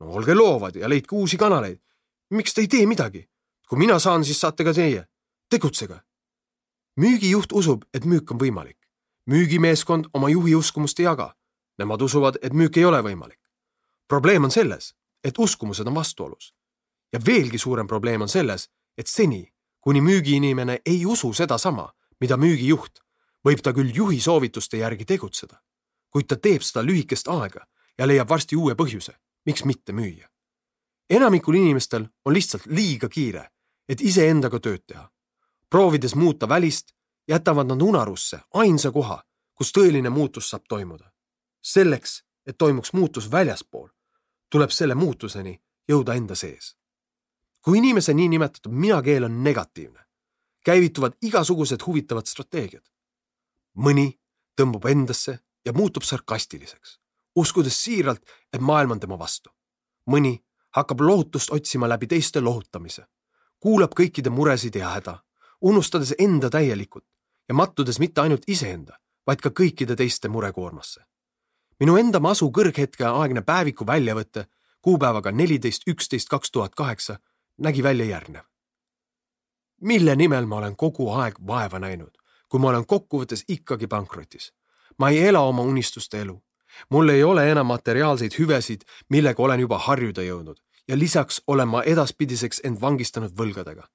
[0.00, 1.80] no olge loovad ja leidke uusi kanaleid
[2.30, 3.28] miks te ei tee midagi?
[3.68, 5.06] kui mina saan, siis saate ka teie.
[5.50, 6.00] tegutsege.
[7.00, 8.78] müügijuht usub, et müük on võimalik.
[9.26, 11.34] müügimeeskond oma juhi uskumust ei jaga.
[11.78, 13.40] Nemad usuvad, et müük ei ole võimalik.
[14.08, 16.54] probleem on selles, et uskumused on vastuolus.
[17.12, 23.00] ja veelgi suurem probleem on selles, et seni, kuni müügiinimene ei usu sedasama, mida müügijuht,
[23.44, 25.62] võib ta küll juhi soovituste järgi tegutseda,
[26.10, 27.66] kuid ta teeb seda lühikest aega
[27.98, 29.12] ja leiab varsti uue põhjuse,
[29.46, 30.28] miks mitte müüa
[31.10, 33.50] enamikul inimestel on lihtsalt liiga kiire,
[33.88, 35.10] et iseendaga tööd teha.
[35.70, 36.92] proovides muuta välist,
[37.28, 39.22] jätavad nad unarusse ainsa koha,
[39.54, 41.12] kus tõeline muutus saab toimuda.
[41.62, 43.88] selleks, et toimuks muutus väljaspool,
[44.50, 46.76] tuleb selle muutuseni jõuda enda sees.
[47.60, 50.06] kui inimese niinimetatud mina-keel on negatiivne,
[50.64, 52.84] käivituvad igasugused huvitavad strateegiad.
[53.76, 54.18] mõni
[54.60, 56.98] tõmbub endasse ja muutub sarkastiliseks,
[57.36, 58.22] uskudes siiralt,
[58.52, 59.50] et maailm on tema vastu.
[60.10, 63.06] mõni hakkab lohutust otsima läbi teiste lohutamise,
[63.60, 65.18] kuulab kõikide muresid ja häda,
[65.60, 67.04] unustades enda täielikult
[67.48, 71.00] ja mattudes mitte ainult iseenda, vaid ka kõikide teiste murekoormasse.
[71.80, 74.46] minu enda masu kõrghetkeaegne päeviku väljavõte
[74.80, 77.18] kuupäevaga neliteist üksteist kaks tuhat kaheksa
[77.58, 78.44] nägi välja järgnev.
[79.80, 82.12] mille nimel ma olen kogu aeg vaeva näinud,
[82.48, 84.52] kui ma olen kokkuvõttes ikkagi pankrotis.
[84.98, 86.42] ma ei ela oma unistuste elu.
[86.90, 90.56] Mul ei ole enam materiaalseid hüvesid, millega olen juba harjuda jõudnud
[90.88, 93.88] ja lisaks olen ma edaspidiseks end vangistanud võlgadega.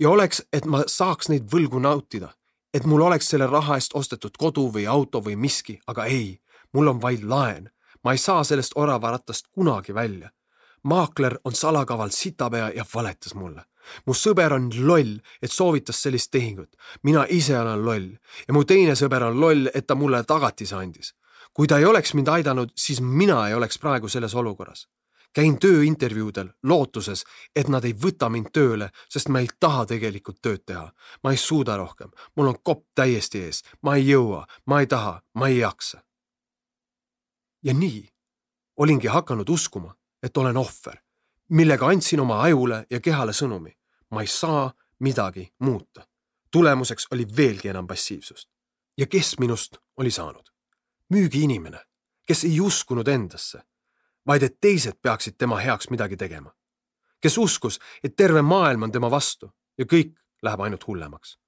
[0.00, 2.28] ja oleks, et ma saaks neid võlgu nautida,
[2.74, 6.40] et mul oleks selle raha eest ostetud kodu või auto või miski, aga ei,
[6.72, 7.70] mul on vaid laen.
[8.04, 10.30] ma ei saa sellest oravarattast kunagi välja.
[10.82, 13.64] maakler on salakaval sitapea ja valetas mulle.
[14.06, 16.76] mu sõber on loll, et soovitas sellist tehingut.
[17.02, 18.10] mina ise olen loll
[18.48, 21.14] ja mu teine sõber on loll, et ta mulle tagatise andis.
[21.54, 24.86] Kui ta ei oleks mind aidanud, siis mina ei oleks praegu selles olukorras
[25.36, 27.24] käin tööintervjuudel lootuses,
[27.56, 30.88] et nad ei võta mind tööle, sest ma ei taha tegelikult tööd teha.
[31.22, 35.20] ma ei suuda rohkem, mul on kopp täiesti ees, ma ei jõua, ma ei taha,
[35.34, 36.02] ma ei jaksa.
[37.62, 38.08] ja nii
[38.76, 40.96] olingi hakanud uskuma, et olen ohver,
[41.48, 43.76] millega andsin oma ajule ja kehale sõnumi.
[44.10, 46.06] ma ei saa midagi muuta.
[46.50, 48.48] tulemuseks oli veelgi enam passiivsust.
[48.98, 50.55] ja kes minust oli saanud?
[51.10, 51.80] Müügiinimene,
[52.26, 53.62] kes ei uskunud endasse
[54.26, 56.52] vaid et teised peaksid tema heaks midagi tegema.
[57.20, 61.38] kes uskus, et terve maailm on tema vastu ja kõik läheb ainult hullemaks.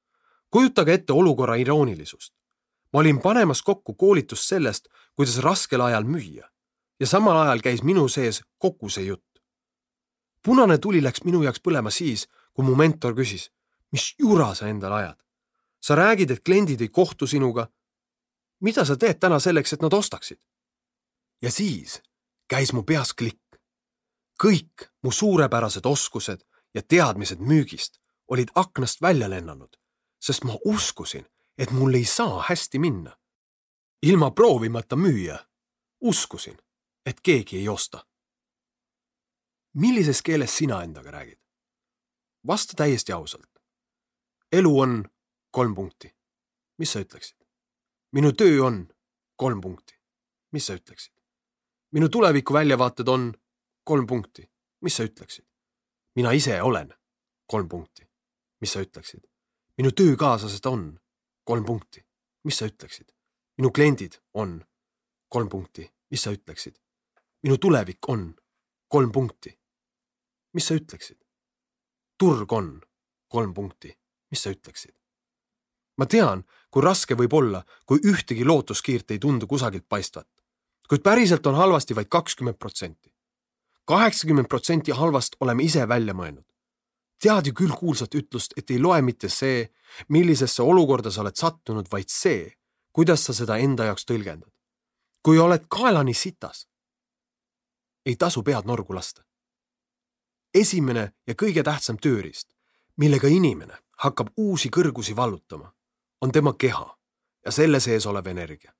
[0.50, 2.34] kujutage ette olukorra iroonilisust.
[2.92, 6.48] ma olin panemas kokku koolitust sellest, kuidas raskel ajal müüa
[7.00, 9.42] ja samal ajal käis minu sees kogu see jutt.
[10.42, 13.50] punane tuli läks minu jaoks põlema siis, kui mu mentor küsis,
[13.92, 15.18] mis jura sa endale ajad?
[15.80, 17.68] sa räägid, et kliendid ei kohtu sinuga.
[18.60, 20.40] Mida sa teed täna selleks, et nad ostaksid?
[21.42, 22.02] ja siis
[22.48, 23.58] käis mu peas klikk.
[24.42, 26.44] kõik mu suurepärased oskused
[26.74, 29.76] ja teadmised müügist olid aknast välja lennanud,
[30.20, 31.26] sest ma uskusin,
[31.58, 33.16] et mul ei saa hästi minna.
[34.02, 35.38] ilma proovimata müüa
[36.00, 36.58] uskusin,
[37.06, 38.06] et keegi ei osta.
[39.74, 41.38] millises keeles sina endaga räägid?
[42.46, 43.50] vasta täiesti ausalt.
[44.52, 45.04] elu on
[45.50, 46.16] kolm punkti.
[46.78, 47.37] mis sa ütleksid?
[48.12, 48.88] Minu töö on
[49.36, 49.94] kolm punkti.
[50.52, 51.12] mis sa ütleksid?
[51.92, 53.34] minu tuleviku väljavaated on
[53.84, 55.44] kolm punkti, mis sa ütleksid?
[56.14, 56.94] mina ise olen
[57.46, 58.08] kolm punkti,
[58.60, 59.20] mis sa ütleksid?
[59.78, 61.00] minu töökaaslased on
[61.44, 62.04] kolm punkti,
[62.44, 63.12] mis sa ütleksid?
[63.58, 64.64] minu kliendid on
[65.28, 66.76] kolm punkti, mis sa ütleksid?
[67.42, 68.34] minu tulevik on
[68.88, 69.58] kolm punkti,
[70.52, 71.18] mis sa ütleksid?
[72.18, 72.80] turg on
[73.28, 73.98] kolm punkti,
[74.30, 74.96] mis sa ütleksid?
[75.98, 80.28] Ma tean, kui raske võib olla, kui ühtegi lootuskiirt ei tundu kusagilt paistvat
[80.88, 83.14] kuid päriselt on halvasti vaid kakskümmend protsenti.
[83.84, 86.44] kaheksakümmend protsenti halvast oleme ise välja mõelnud.
[87.22, 89.70] tead ju küll kuulsat ütlust, et ei loe mitte see,
[90.08, 92.52] millisesse olukorda sa oled sattunud, vaid see,
[92.92, 94.52] kuidas sa seda enda jaoks tõlgendad.
[95.22, 96.68] kui oled kaelani sitas,
[98.06, 99.22] ei tasu pead norgu lasta.
[100.54, 102.48] esimene ja kõige tähtsam tööriist,
[102.96, 105.72] millega inimene hakkab uusi kõrgusi vallutama,
[106.20, 106.96] on tema keha
[107.44, 108.72] ja selle sees olev energia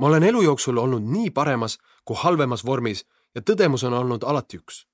[0.00, 4.56] ma olen elu jooksul olnud nii paremas kui halvemas vormis ja tõdemus on olnud alati
[4.56, 4.86] üks.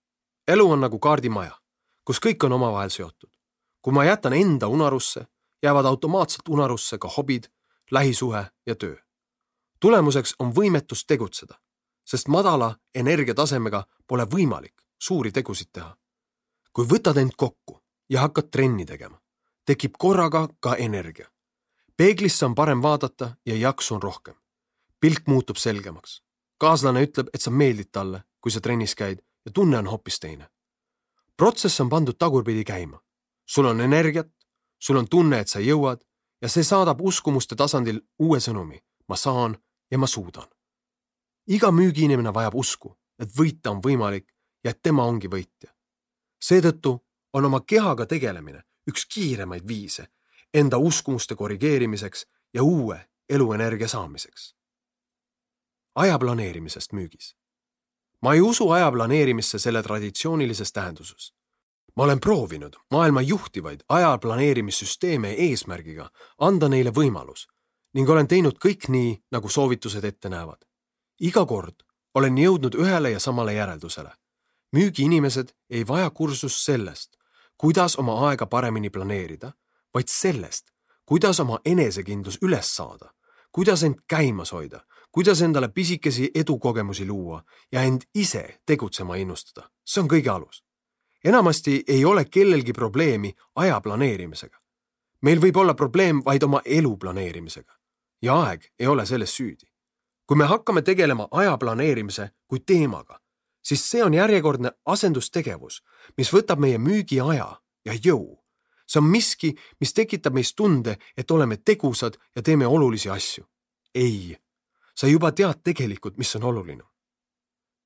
[0.48, 1.54] elu on nagu kaardimaja,
[2.04, 3.30] kus kõik on omavahel seotud.
[3.82, 5.26] kui ma jätan enda unarusse,
[5.62, 7.44] jäävad automaatselt unarusse ka hobid,
[7.90, 8.96] lähisuhe ja töö.
[9.80, 11.54] tulemuseks on võimetus tegutseda,
[12.04, 15.96] sest madala energiatasemega pole võimalik suuri tegusid teha.
[16.72, 19.20] kui võtad end kokku ja hakkad trenni tegema,
[19.66, 21.28] tekib korraga ka energia.
[21.96, 24.34] peeglisse on parem vaadata ja jaksu on rohkem
[25.00, 26.22] pilk muutub selgemaks.
[26.58, 30.48] kaaslane ütleb, et sa meeldid talle, kui sa trennis käid ja tunne on hoopis teine.
[31.36, 33.00] protsess on pandud tagurpidi käima.
[33.46, 34.32] sul on energiat,
[34.78, 36.00] sul on tunne, et sa jõuad
[36.42, 38.80] ja see saadab uskumuste tasandil uue sõnumi.
[39.08, 39.58] ma saan
[39.90, 40.48] ja ma suudan.
[41.46, 44.32] iga müügiinimene vajab usku, et võita on võimalik
[44.64, 45.70] ja et tema ongi võitja.
[46.44, 50.06] seetõttu on oma kehaga tegelemine üks kiiremaid viise
[50.54, 54.56] enda uskumuste korrigeerimiseks ja uue eluenergia saamiseks
[55.96, 57.34] aja planeerimisest müügis.
[58.22, 61.32] ma ei usu aja planeerimisse selle traditsioonilises tähenduses.
[61.96, 67.46] ma olen proovinud maailma juhtivaid aja planeerimissüsteeme eesmärgiga anda neile võimalus
[67.94, 70.64] ning olen teinud kõik nii, nagu soovitused ette näevad.
[71.20, 71.82] iga kord
[72.14, 74.12] olen jõudnud ühele ja samale järeldusele.
[74.76, 77.15] müügiinimesed ei vaja kursust sellest,
[77.58, 79.52] kuidas oma aega paremini planeerida,
[79.94, 80.66] vaid sellest,
[81.06, 83.10] kuidas oma enesekindlus üles saada,
[83.52, 84.80] kuidas end käimas hoida,
[85.12, 87.42] kuidas endale pisikesi edukogemusi luua
[87.72, 89.70] ja end ise tegutsema innustada.
[89.86, 90.64] see on kõige alus.
[91.24, 94.58] enamasti ei ole kellelgi probleemi aja planeerimisega.
[95.22, 97.72] meil võib olla probleem vaid oma elu planeerimisega
[98.22, 99.66] ja aeg ei ole selles süüdi.
[100.26, 103.20] kui me hakkame tegelema aja planeerimise kui teemaga,
[103.66, 105.82] siis see on järjekordne asendustegevus,
[106.16, 107.48] mis võtab meie müügiaja
[107.84, 108.38] ja jõu.
[108.86, 113.44] see on miski, mis tekitab meis tunde, et oleme tegusad ja teeme olulisi asju.
[113.94, 114.36] ei,
[114.94, 116.84] sa juba tead tegelikult, mis on oluline.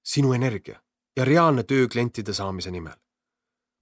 [0.02, 0.82] sinu energia
[1.16, 2.96] ja reaalne töö klientide saamise nimel.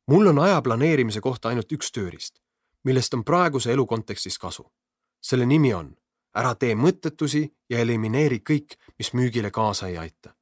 [0.07, 2.39] mul on aja planeerimise kohta ainult üks tööriist,
[2.85, 4.73] millest on praeguse elu kontekstis kasu.
[5.21, 5.97] selle nimi on
[6.35, 10.38] ära tee mõttetusi ja elimineeri kõik, mis müügile kaasa ei aita.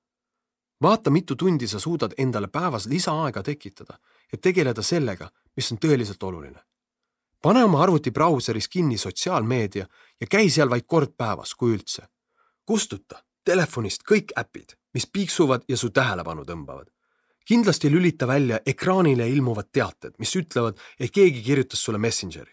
[0.83, 3.99] Vaata, mitu tundi sa suudad endale päevas lisaaega tekitada,
[4.33, 6.61] et tegeleda sellega, mis on tõeliselt oluline.
[7.43, 9.87] pane oma arvuti brauseris kinni sotsiaalmeedia
[10.21, 12.09] ja käi seal vaid kord päevas, kui üldse.
[12.65, 16.87] kustuta telefonist kõik äpid, mis piiksuvad ja su tähelepanu tõmbavad.
[17.45, 22.53] kindlasti lülita välja ekraanile ilmuvad teated, mis ütlevad, et keegi kirjutas sulle Messengeri.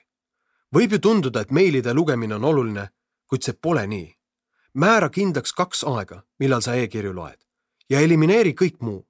[0.75, 2.89] võib ju tunduda, et meilide lugemine on oluline
[3.33, 4.09] kuid see pole nii.
[4.73, 7.42] määra kindlaks kaks aega, millal sa e-kirju loed
[7.93, 9.03] ja elimineeri kõik muu.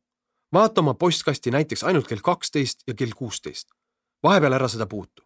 [0.53, 3.69] vaata oma postkasti näiteks ainult kell kaksteist ja kell kuusteist.
[4.23, 5.23] vahepeal ära seda puutu.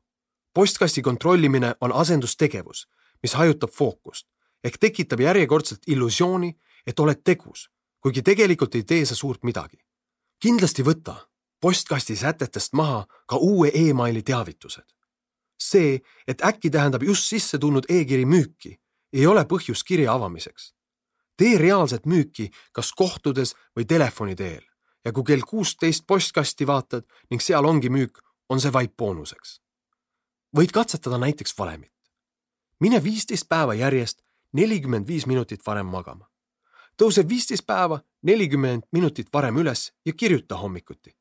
[0.54, 2.88] postkasti kontrollimine on asendustegevus,
[3.24, 4.28] mis hajutab fookust
[4.64, 9.78] ehk tekitab järjekordselt illusiooni, et oled tegus, kuigi tegelikult ei tee sa suurt midagi.
[10.40, 11.16] kindlasti võta
[11.62, 14.98] postkasti sätetest maha ka uue emaili teavitused
[15.60, 18.78] see, et äkki tähendab just sisse tulnud e-kiri müüki,
[19.14, 20.74] ei ole põhjus kirja avamiseks.
[21.38, 24.64] Tee reaalset müüki kas kohtudes või telefoni teel
[25.06, 28.20] ja kui kell kuusteist postkasti vaatad ning seal ongi müük,
[28.50, 29.62] on see vaid boonuseks.
[30.58, 31.94] võid katsetada näiteks valemit.
[32.80, 34.22] mine viisteist päeva järjest
[34.54, 36.30] nelikümmend viis minutit varem magama.
[37.02, 41.18] tõuse viisteist päeva nelikümmend minutit varem üles ja kirjuta hommikuti.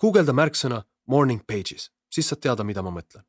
[0.00, 3.24] guugelda märksõna morning pages, siis saad teada, mida ma mõtlen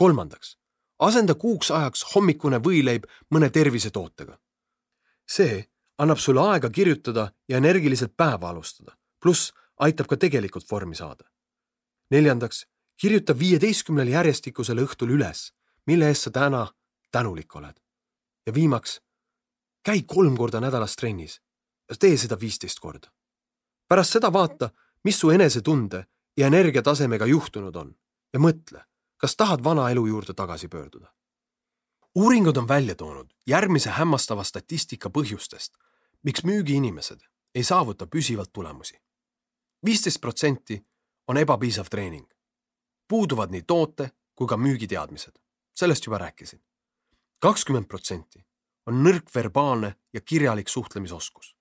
[0.00, 0.56] kolmandaks,
[0.98, 4.38] asenda kuuks ajaks hommikune võileib mõne tervisetootega.
[5.30, 5.64] See
[5.98, 11.24] annab sulle aega kirjutada ja energiliselt päeva alustada, pluss aitab ka tegelikult vormi saada.
[12.10, 12.66] neljandaks,
[13.00, 15.52] kirjuta viieteistkümnel järjestikusel õhtul üles,
[15.86, 16.66] mille eest sa täna
[17.12, 17.76] tänulik oled.
[18.46, 19.00] ja viimaks,
[19.82, 21.40] käi kolm korda nädalas trennis
[21.90, 23.08] ja tee seda viisteist korda.
[23.88, 24.70] pärast seda vaata,
[25.04, 27.94] mis su enesetunde ja energiatasemega juhtunud on
[28.32, 28.84] ja mõtle,
[29.16, 31.12] kas tahad vana elu juurde tagasi pöörduda?
[32.14, 35.74] Uuringud on välja toonud järgmise hämmastava statistika põhjustest,
[36.22, 37.20] miks müügiinimesed
[37.54, 39.00] ei saavuta püsivalt tulemusi.
[39.84, 40.86] viisteist protsenti
[41.28, 42.28] on ebapiisav treening.
[43.08, 45.38] puuduvad nii toote kui ka müügiteadmised,
[45.74, 46.62] sellest juba rääkisin.
[47.38, 48.46] kakskümmend protsenti
[48.86, 51.56] on nõrk verbaalne ja kirjalik suhtlemisoskus.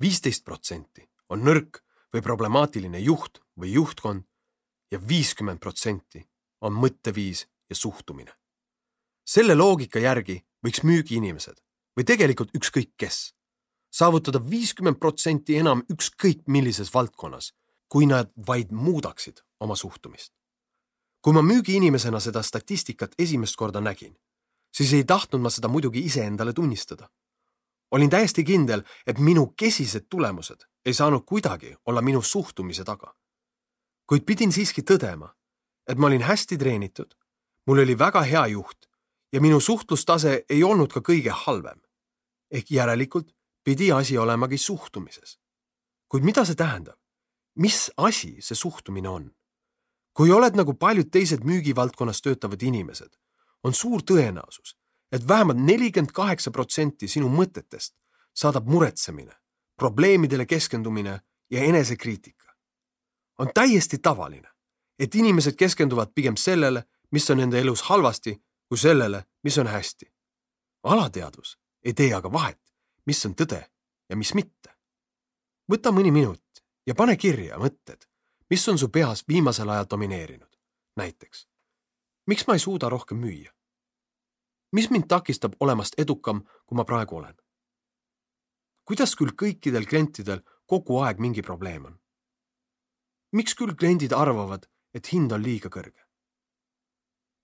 [0.00, 1.82] viisteist protsenti on nõrk
[2.14, 4.22] või problemaatiline juht või juhtkond
[4.90, 6.28] ja viiskümmend protsenti
[6.60, 8.39] on mõtteviis ja suhtumine.
[9.30, 11.60] Selle loogika järgi võiks müügiinimesed
[11.94, 13.28] või tegelikult ükskõik kes
[13.94, 17.52] saavutada viiskümmend protsenti enam ükskõik millises valdkonnas,
[17.90, 20.32] kui nad vaid muudaksid oma suhtumist.
[21.22, 24.16] kui ma müügiinimesena seda statistikat esimest korda nägin,
[24.72, 27.10] siis ei tahtnud ma seda muidugi iseendale tunnistada.
[27.90, 33.14] olin täiesti kindel, et minu kesised tulemused ei saanud kuidagi olla minu suhtumise taga.
[34.06, 35.34] kuid pidin siiski tõdema,
[35.86, 37.14] et ma olin hästi treenitud,
[37.66, 38.89] mul oli väga hea juht
[39.32, 41.80] ja minu suhtlustase ei olnud ka kõige halvem.
[42.50, 43.30] ehk järelikult
[43.64, 45.38] pidi asi olemagi suhtumises.
[46.08, 46.98] kuid mida see tähendab?
[47.54, 49.30] mis asi see suhtumine on?
[50.12, 53.12] kui oled nagu paljud teised müügivaldkonnas töötavad inimesed,
[53.62, 54.74] on suur tõenäosus,
[55.12, 57.94] et vähemalt nelikümmend kaheksa protsenti sinu mõtetest
[58.34, 59.32] saadab muretsemine,
[59.76, 62.46] probleemidele keskendumine ja enesekriitika.
[63.38, 64.48] on täiesti tavaline,
[64.98, 70.12] et inimesed keskenduvad pigem sellele, mis on nende elus halvasti, kui sellele, mis on hästi.
[70.82, 72.60] alateadvus ei tee aga vahet,
[73.06, 73.64] mis on tõde
[74.08, 74.76] ja mis mitte.
[75.72, 78.06] võta mõni minut ja pane kirja mõtted,
[78.50, 80.56] mis on su peas viimasel ajal domineerinud.
[80.96, 81.48] näiteks,
[82.26, 83.50] miks ma ei suuda rohkem müüa?
[84.72, 87.34] mis mind takistab olemast edukam, kui ma praegu olen?
[88.84, 91.98] kuidas küll kõikidel klientidel kogu aeg mingi probleem on?
[93.32, 96.09] miks küll kliendid arvavad, et hind on liiga kõrge?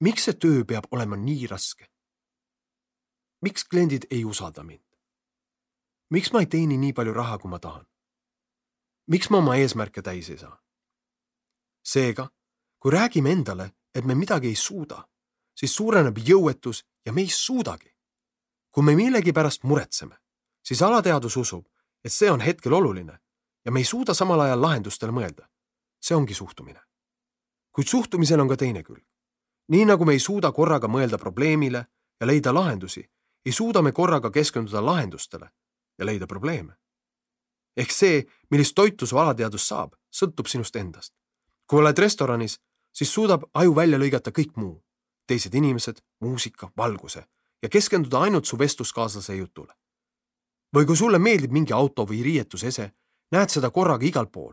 [0.01, 1.87] Miks see töö peab olema nii raske?
[3.43, 4.85] miks kliendid ei usalda mind?
[6.11, 7.87] miks ma ei teeni nii palju raha, kui ma tahan?
[9.07, 10.57] miks ma oma eesmärke täis ei saa?
[11.87, 12.29] seega,
[12.79, 15.05] kui räägime endale, et me midagi ei suuda,
[15.55, 17.95] siis suureneb jõuetus ja me ei suudagi.
[18.71, 20.19] kui me millegipärast muretseme,
[20.63, 21.67] siis alateadus usub,
[22.05, 23.19] et see on hetkel oluline
[23.65, 25.49] ja me ei suuda samal ajal lahendustele mõelda.
[26.01, 26.81] see ongi suhtumine.
[27.73, 29.05] kuid suhtumisel on ka teine külg.
[29.69, 31.87] Nii nagu me ei suuda korraga mõelda probleemile
[32.21, 33.05] ja leida lahendusi,
[33.47, 35.51] ei suuda me korraga keskenduda lahendustele
[35.99, 36.77] ja leida probleeme.
[37.77, 41.15] ehk see, millist toitu su alateadus saab, sõltub sinust endast.
[41.67, 42.61] kui oled restoranis,
[42.93, 44.85] siis suudab aju välja lõigata kõik muu,
[45.27, 47.27] teised inimesed, muusika, valguse
[47.63, 49.75] ja keskenduda ainult su vestluskaaslase jutule.
[50.77, 52.93] või kui sulle meeldib mingi auto või riietusese,
[53.33, 54.53] näed seda korraga igal pool.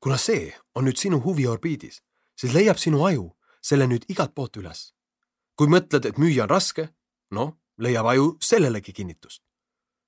[0.00, 2.02] kuna see on nüüd sinu huviorbiidis,
[2.36, 4.92] siis leiab sinu aju selle nüüd igalt poolt üles.
[5.56, 6.88] kui mõtled, et müüa on raske,
[7.30, 9.42] noh, leiab aju sellelegi kinnitust.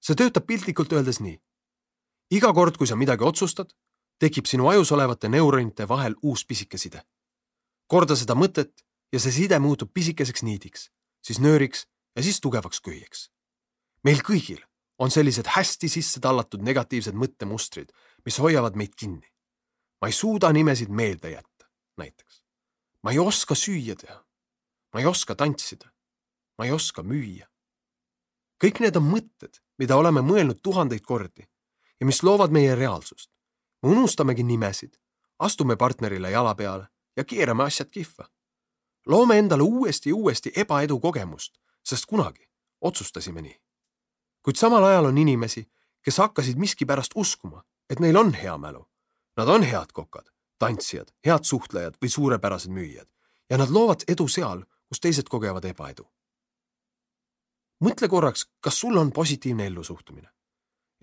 [0.00, 1.40] see töötab piltlikult öeldes nii.
[2.30, 3.72] iga kord, kui sa midagi otsustad,
[4.18, 7.02] tekib sinu ajus olevate neuronite vahel uus pisike side.
[7.86, 10.90] korda seda mõtet ja see side muutub pisikeseks niidiks,
[11.22, 11.86] siis nööriks
[12.16, 13.30] ja siis tugevaks köieks.
[14.04, 14.62] meil kõigil
[14.98, 17.90] on sellised hästi sisse tallatud negatiivsed mõttemustrid,
[18.24, 19.28] mis hoiavad meid kinni.
[20.00, 22.41] ma ei suuda nimesid meelde jätta, näiteks.
[23.02, 24.24] Ma ei oska süüa teha.
[24.94, 25.92] ma ei oska tantsida.
[26.58, 27.52] ma ei oska müüa
[28.62, 31.42] kõik need on mõtted, mida oleme mõelnud tuhandeid kordi
[32.00, 33.30] ja mis loovad meie reaalsust.
[33.82, 34.94] me unustamegi nimesid,
[35.38, 36.86] astume partnerile jala peale
[37.16, 38.28] ja keerame asjad kihva.
[39.06, 42.48] loome endale uuesti ja uuesti ebaedu kogemust, sest kunagi
[42.80, 43.60] otsustasime nii.
[44.42, 45.70] kuid samal ajal on inimesi,
[46.02, 48.88] kes hakkasid miskipärast uskuma, et neil on hea mälu.
[49.36, 50.31] Nad on head kokad,
[50.62, 53.08] tantsijad, head suhtlejad või suurepärased müüjad
[53.50, 56.06] ja nad loovad edu seal, kus teised kogevad ebaedu
[57.82, 60.28] mõtle korraks, kas sul on positiivne ellusuhtumine.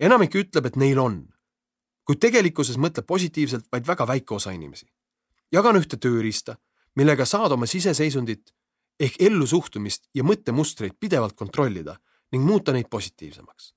[0.00, 1.28] enamik ütleb, et neil on,
[2.04, 4.86] kuid tegelikkuses mõtleb positiivselt vaid väga väike osa inimesi.
[5.52, 6.56] jagan ühte tööriista,
[6.96, 8.54] millega saad oma siseseisundit
[9.00, 11.96] ehk ellusuhtumist ja mõttemustreid pidevalt kontrollida
[12.32, 13.74] ning muuta neid positiivsemaks.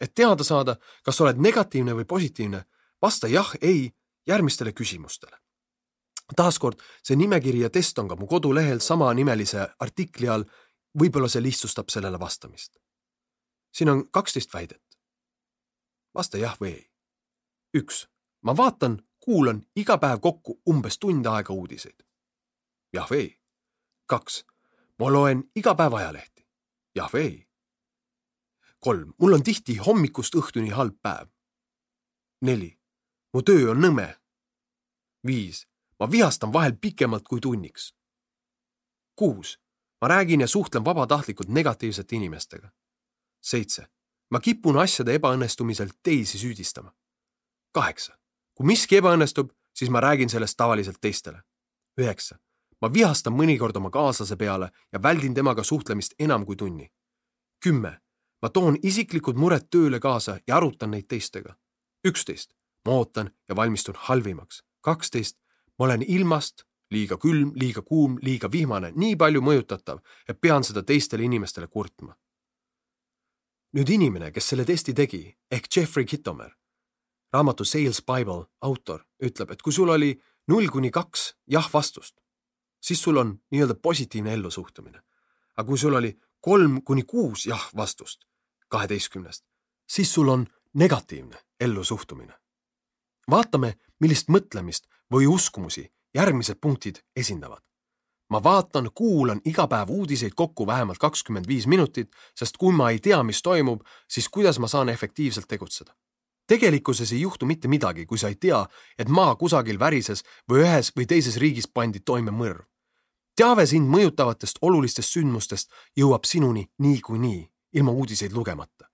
[0.00, 2.64] et teada saada, kas oled negatiivne või positiivne,
[3.02, 3.92] vasta jah, ei
[4.30, 5.36] järgmistele küsimustele.
[6.36, 10.44] taaskord, see nimekiri ja test on ka mu kodulehel samanimelise artikli all
[10.98, 12.78] võib-olla see lihtsustab sellele vastamist.
[13.72, 14.98] siin on kaksteist väidet.
[16.14, 16.90] vasta jah või ei.
[17.76, 18.06] üks,
[18.42, 22.02] ma vaatan, kuulan iga päev kokku umbes tund aega uudiseid.
[22.92, 23.40] jah või ei.
[24.06, 24.44] kaks,
[24.98, 26.46] ma loen iga päev ajalehti.
[26.94, 27.48] jah või ei.
[28.78, 31.28] kolm, mul on tihti hommikust õhtuni halb päev.
[32.40, 32.78] neli,
[33.32, 34.19] mu töö on nõme.
[35.26, 35.66] Viis,
[36.00, 37.94] ma vihastan vahel pikemalt kui tunniks.
[39.16, 39.60] kuus
[40.00, 42.70] ma räägin ja suhtlen vabatahtlikult negatiivsete inimestega.
[43.40, 43.86] seitse,
[44.30, 46.92] ma kipun asjade ebaõnnestumisel teisi süüdistama.
[47.72, 48.18] kaheksa,
[48.54, 51.42] kui miski ebaõnnestub, siis ma räägin sellest tavaliselt teistele.
[52.00, 52.38] üheksa,
[52.80, 56.92] ma vihastan mõnikord oma kaaslase peale ja väldin temaga suhtlemist enam kui tunni.
[57.64, 58.00] kümme,
[58.42, 61.56] ma toon isiklikud mured tööle kaasa ja arutan neid teistega.
[62.08, 62.54] üksteist,
[62.84, 64.64] ma ootan ja valmistun halvimaks.
[64.80, 65.36] Kaksteist,
[65.78, 70.82] ma olen ilmast liiga külm, liiga kuum, liiga vihmane, nii palju mõjutatav, et pean seda
[70.82, 72.16] teistele inimestele kurtma.
[73.70, 76.50] nüüd inimene, kes selle testi tegi, ehk Jeffrey Kittomer,
[77.32, 80.16] raamatu Sales Bible autor, ütleb, et kui sul oli
[80.48, 82.16] null kuni kaks jah-vastust,
[82.82, 85.02] siis sul on nii-öelda positiivne ellusuhtumine.
[85.56, 88.24] aga kui sul oli kolm kuni kuus jah-vastust
[88.68, 89.44] kaheteistkümnest,
[89.86, 92.39] siis sul on negatiivne ellusuhtumine.
[93.30, 97.62] Vaatame, millist mõtlemist või uskumusi järgmised punktid esindavad.
[98.30, 102.98] ma vaatan, kuulan iga päev uudiseid kokku vähemalt kakskümmend viis minutit, sest kui ma ei
[102.98, 105.94] tea, mis toimub, siis kuidas ma saan efektiivselt tegutseda?
[106.46, 108.66] tegelikkuses ei juhtu mitte midagi, kui sa ei tea,
[108.98, 112.64] et maa kusagil värises või ühes või teises riigis pandi toime mõrv.
[113.36, 118.84] teave sind mõjutavatest olulistest sündmustest jõuab sinuni niikuinii, ilma uudiseid lugemata.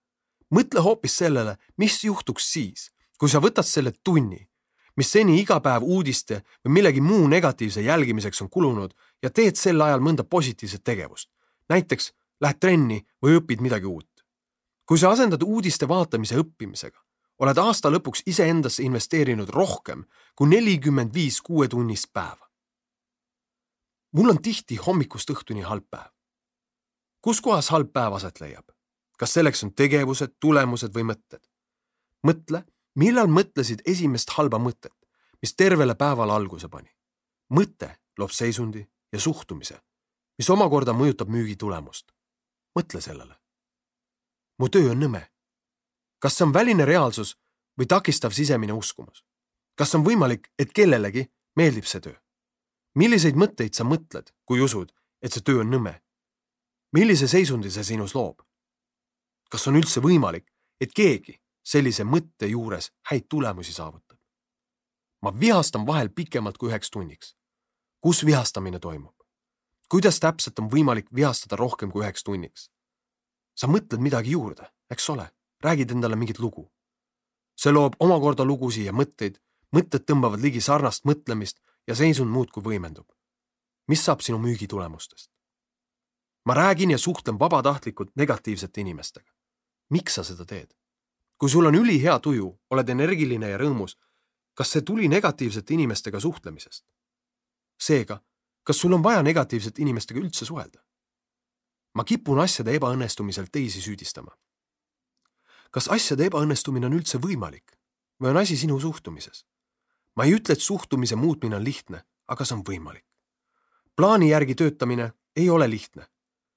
[0.54, 4.46] mõtle hoopis sellele, mis juhtuks siis, kui sa võtad selle tunni
[4.96, 9.80] mis seni iga päev uudiste või millegi muu negatiivse jälgimiseks on kulunud ja teed sel
[9.80, 11.30] ajal mõnda positiivset tegevust.
[11.68, 14.24] näiteks lähed trenni või õpid midagi uut.
[14.86, 16.98] kui sa asendad uudiste vaatamise õppimisega,
[17.38, 20.04] oled aasta lõpuks iseendasse investeerinud rohkem
[20.34, 22.50] kui nelikümmend viis kuuetunnist päeva.
[24.12, 26.10] mul on tihti hommikust õhtuni halb päev.
[27.20, 28.72] kus kohas halb päev aset leiab?
[29.18, 31.44] kas selleks on tegevused, tulemused või mõtted?
[32.26, 32.64] mõtle
[32.96, 34.92] millal mõtlesid esimest halba mõtet?
[35.42, 36.90] mis tervele päevale alguse pani.
[37.52, 39.80] mõte loob seisundi ja suhtumise,
[40.38, 42.12] mis omakorda mõjutab müügi tulemust.
[42.78, 43.36] mõtle sellele.
[44.58, 45.28] mu töö on nõme.
[46.18, 47.36] kas see on väline reaalsus
[47.78, 49.24] või takistav sisemine uskumus?
[49.74, 52.16] kas on võimalik, et kellelegi meeldib see töö?
[52.94, 54.92] milliseid mõtteid sa mõtled, kui usud,
[55.22, 56.00] et see töö on nõme?
[56.92, 58.40] millise seisundi see sinus loob?
[59.50, 60.48] kas on üldse võimalik,
[60.80, 64.18] et keegi sellise mõtte juures häid tulemusi saavutab?
[65.22, 67.34] ma vihastan vahel pikemalt kui üheks tunniks.
[68.00, 69.14] kus vihastamine toimub?
[69.88, 72.70] kuidas täpselt on võimalik vihastada rohkem kui üheks tunniks?
[73.56, 75.30] sa mõtled midagi juurde, eks ole,
[75.64, 76.70] räägid endale mingit lugu.
[77.56, 79.40] see loob omakorda lugusid ja mõtteid,
[79.76, 83.08] mõtted tõmbavad ligi sarnast mõtlemist ja seisund muudkui võimendub.
[83.88, 85.30] mis saab sinu müügitulemustest?
[86.46, 89.32] ma räägin ja suhtlen vabatahtlikult negatiivsete inimestega.
[89.90, 90.74] miks sa seda teed?
[91.38, 93.96] Kui sul on ülihea tuju, oled energiline ja rõõmus,
[94.54, 96.84] kas see tuli negatiivsete inimestega suhtlemisest?
[97.76, 98.22] seega,
[98.64, 100.80] kas sul on vaja negatiivsete inimestega üldse suhelda?
[101.94, 104.32] ma kipun asjade ebaõnnestumisel teisi süüdistama.
[105.70, 107.76] kas asjade ebaõnnestumine on üldse võimalik
[108.20, 109.44] või on asi sinu suhtumises?
[110.16, 113.04] ma ei ütle, et suhtumise muutmine on lihtne, aga see on võimalik.
[113.96, 116.08] plaani järgi töötamine ei ole lihtne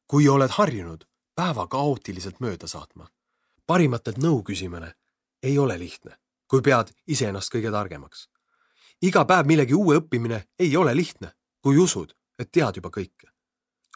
[0.10, 1.06] kui oled harjunud
[1.38, 3.06] päeva kaootiliselt mööda saatma.
[3.70, 4.94] Parimatelt nõu küsimine
[5.46, 6.16] ei ole lihtne,
[6.50, 8.28] kui pead iseennast kõige targemaks.
[9.02, 13.30] iga päev millegi uue õppimine ei ole lihtne, kui usud, et tead juba kõike.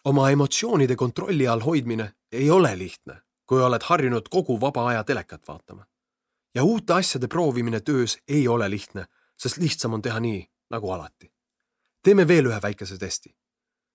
[0.05, 5.47] oma emotsioonide kontrolli all hoidmine ei ole lihtne, kui oled harjunud kogu vaba aja telekat
[5.47, 5.85] vaatama.
[6.55, 9.07] ja uute asjade proovimine töös ei ole lihtne,
[9.37, 11.33] sest lihtsam on teha nii, nagu alati.
[12.03, 13.35] teeme veel ühe väikese testi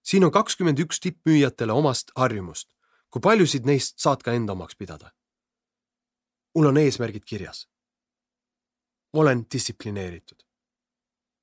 [0.09, 2.68] siin on kakskümmend üks tippmüüjatele omast harjumust.
[3.11, 5.12] kui paljusid neist saad ka enda omaks pidada?
[6.55, 7.68] Mul on eesmärgid kirjas.
[9.12, 10.42] ma olen distsiplineeritud.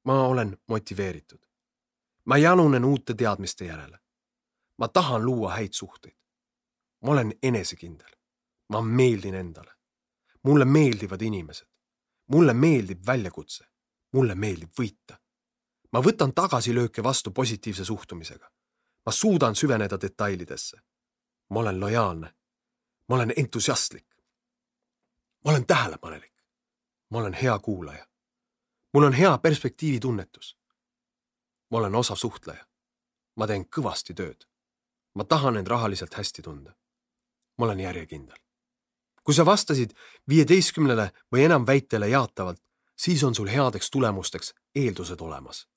[0.06, 1.40] ma olen motiveeritud.
[2.26, 4.00] ma janunen uute teadmiste järele.
[4.78, 6.18] ma tahan luua häid suhteid.
[7.02, 8.12] ma olen enesekindel.
[8.70, 9.72] ma meeldin endale.
[10.44, 11.68] mulle meeldivad inimesed.
[12.28, 13.66] mulle meeldib väljakutse.
[14.14, 15.26] mulle meeldib võita
[15.96, 18.52] ma võtan tagasilööke vastu positiivse suhtumisega.
[19.06, 20.78] ma suudan süveneda detailidesse.
[21.50, 22.36] ma olen lojaalne.
[23.10, 24.15] ma olen entusiastlik.
[25.46, 26.34] Ma olen tähelepanelik.
[27.10, 28.08] ma olen hea kuulaja.
[28.94, 30.58] mul on hea perspektiivitunnetus.
[31.72, 32.66] ma olen osav suhtleja.
[33.36, 34.48] ma teen kõvasti tööd.
[35.16, 36.76] ma tahan end rahaliselt hästi tunda.
[37.58, 38.38] ma olen järjekindel.
[39.24, 39.92] kui sa vastasid
[40.30, 42.62] viieteistkümnele või enam väitele jaatavalt,
[42.98, 45.68] siis on sul headeks tulemusteks eeldused olemas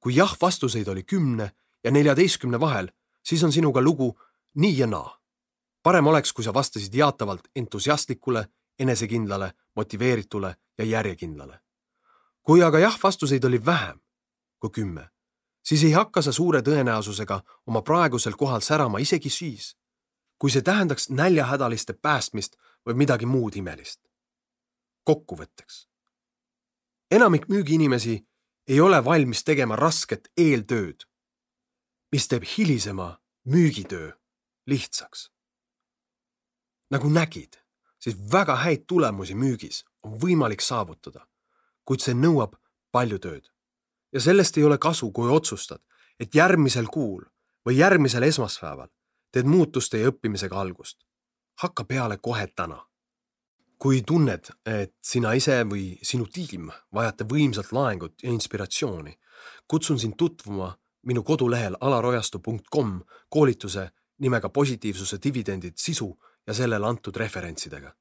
[0.00, 1.52] kui jah-vastuseid oli kümne
[1.84, 2.88] ja neljateistkümne vahel,
[3.24, 4.18] siis on sinuga lugu
[4.54, 5.20] nii ja naa.
[5.82, 8.48] parem oleks, kui sa vastasid jaatavalt entusiastlikule,
[8.80, 11.60] enesekindlale, motiveeritule ja järjekindlale.
[12.42, 14.00] kui aga jah-vastuseid oli vähem
[14.60, 15.08] kui kümme,
[15.64, 19.74] siis ei hakka sa suure tõenäosusega oma praegusel kohal särama isegi siis,
[20.38, 22.56] kui see tähendaks näljahädaliste päästmist
[22.86, 24.00] või midagi muud imelist.
[25.04, 25.88] kokkuvõtteks.
[27.10, 28.26] enamik müügiinimesi
[28.68, 31.04] ei ole valmis tegema rasket eeltööd,
[32.12, 34.12] mis teeb hilisema müügitöö
[34.66, 35.30] lihtsaks.
[36.90, 37.59] nagu nägid,
[38.00, 41.26] siis väga häid tulemusi müügis on võimalik saavutada,
[41.84, 42.56] kuid see nõuab
[42.92, 43.50] palju tööd.
[44.12, 45.80] ja sellest ei ole kasu, kui otsustad,
[46.18, 47.22] et järgmisel kuul
[47.66, 48.88] või järgmisel esmaspäeval
[49.32, 50.98] teed muutuste ja õppimisega algust.
[51.62, 52.90] hakka peale kohe täna
[53.80, 59.14] kui tunned, et sina ise või sinu tiim vajate võimsat laengut ja inspiratsiooni,
[59.66, 60.74] kutsun sind tutvuma
[61.08, 62.98] minu kodulehel alarojastu.com
[63.32, 63.86] koolituse
[64.20, 66.10] nimega positiivsuse dividendid sisu
[66.46, 67.94] ja sellele antud referentsidega.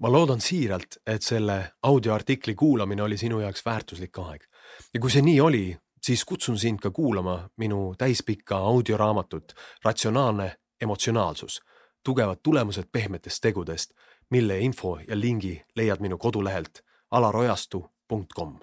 [0.00, 4.46] ma loodan siiralt, et selle audioartikli kuulamine oli sinu jaoks väärtuslik aeg.
[4.94, 9.52] Ja kui see nii oli, siis kutsun sind ka kuulama minu täispikka audioraamatut
[9.84, 11.60] Ratsionaalne emotsionaalsus.
[12.04, 13.92] Tugevad tulemused pehmetest tegudest,
[14.30, 16.80] mille info ja lingi leiad minu kodulehelt
[17.10, 18.58] alarojastu.com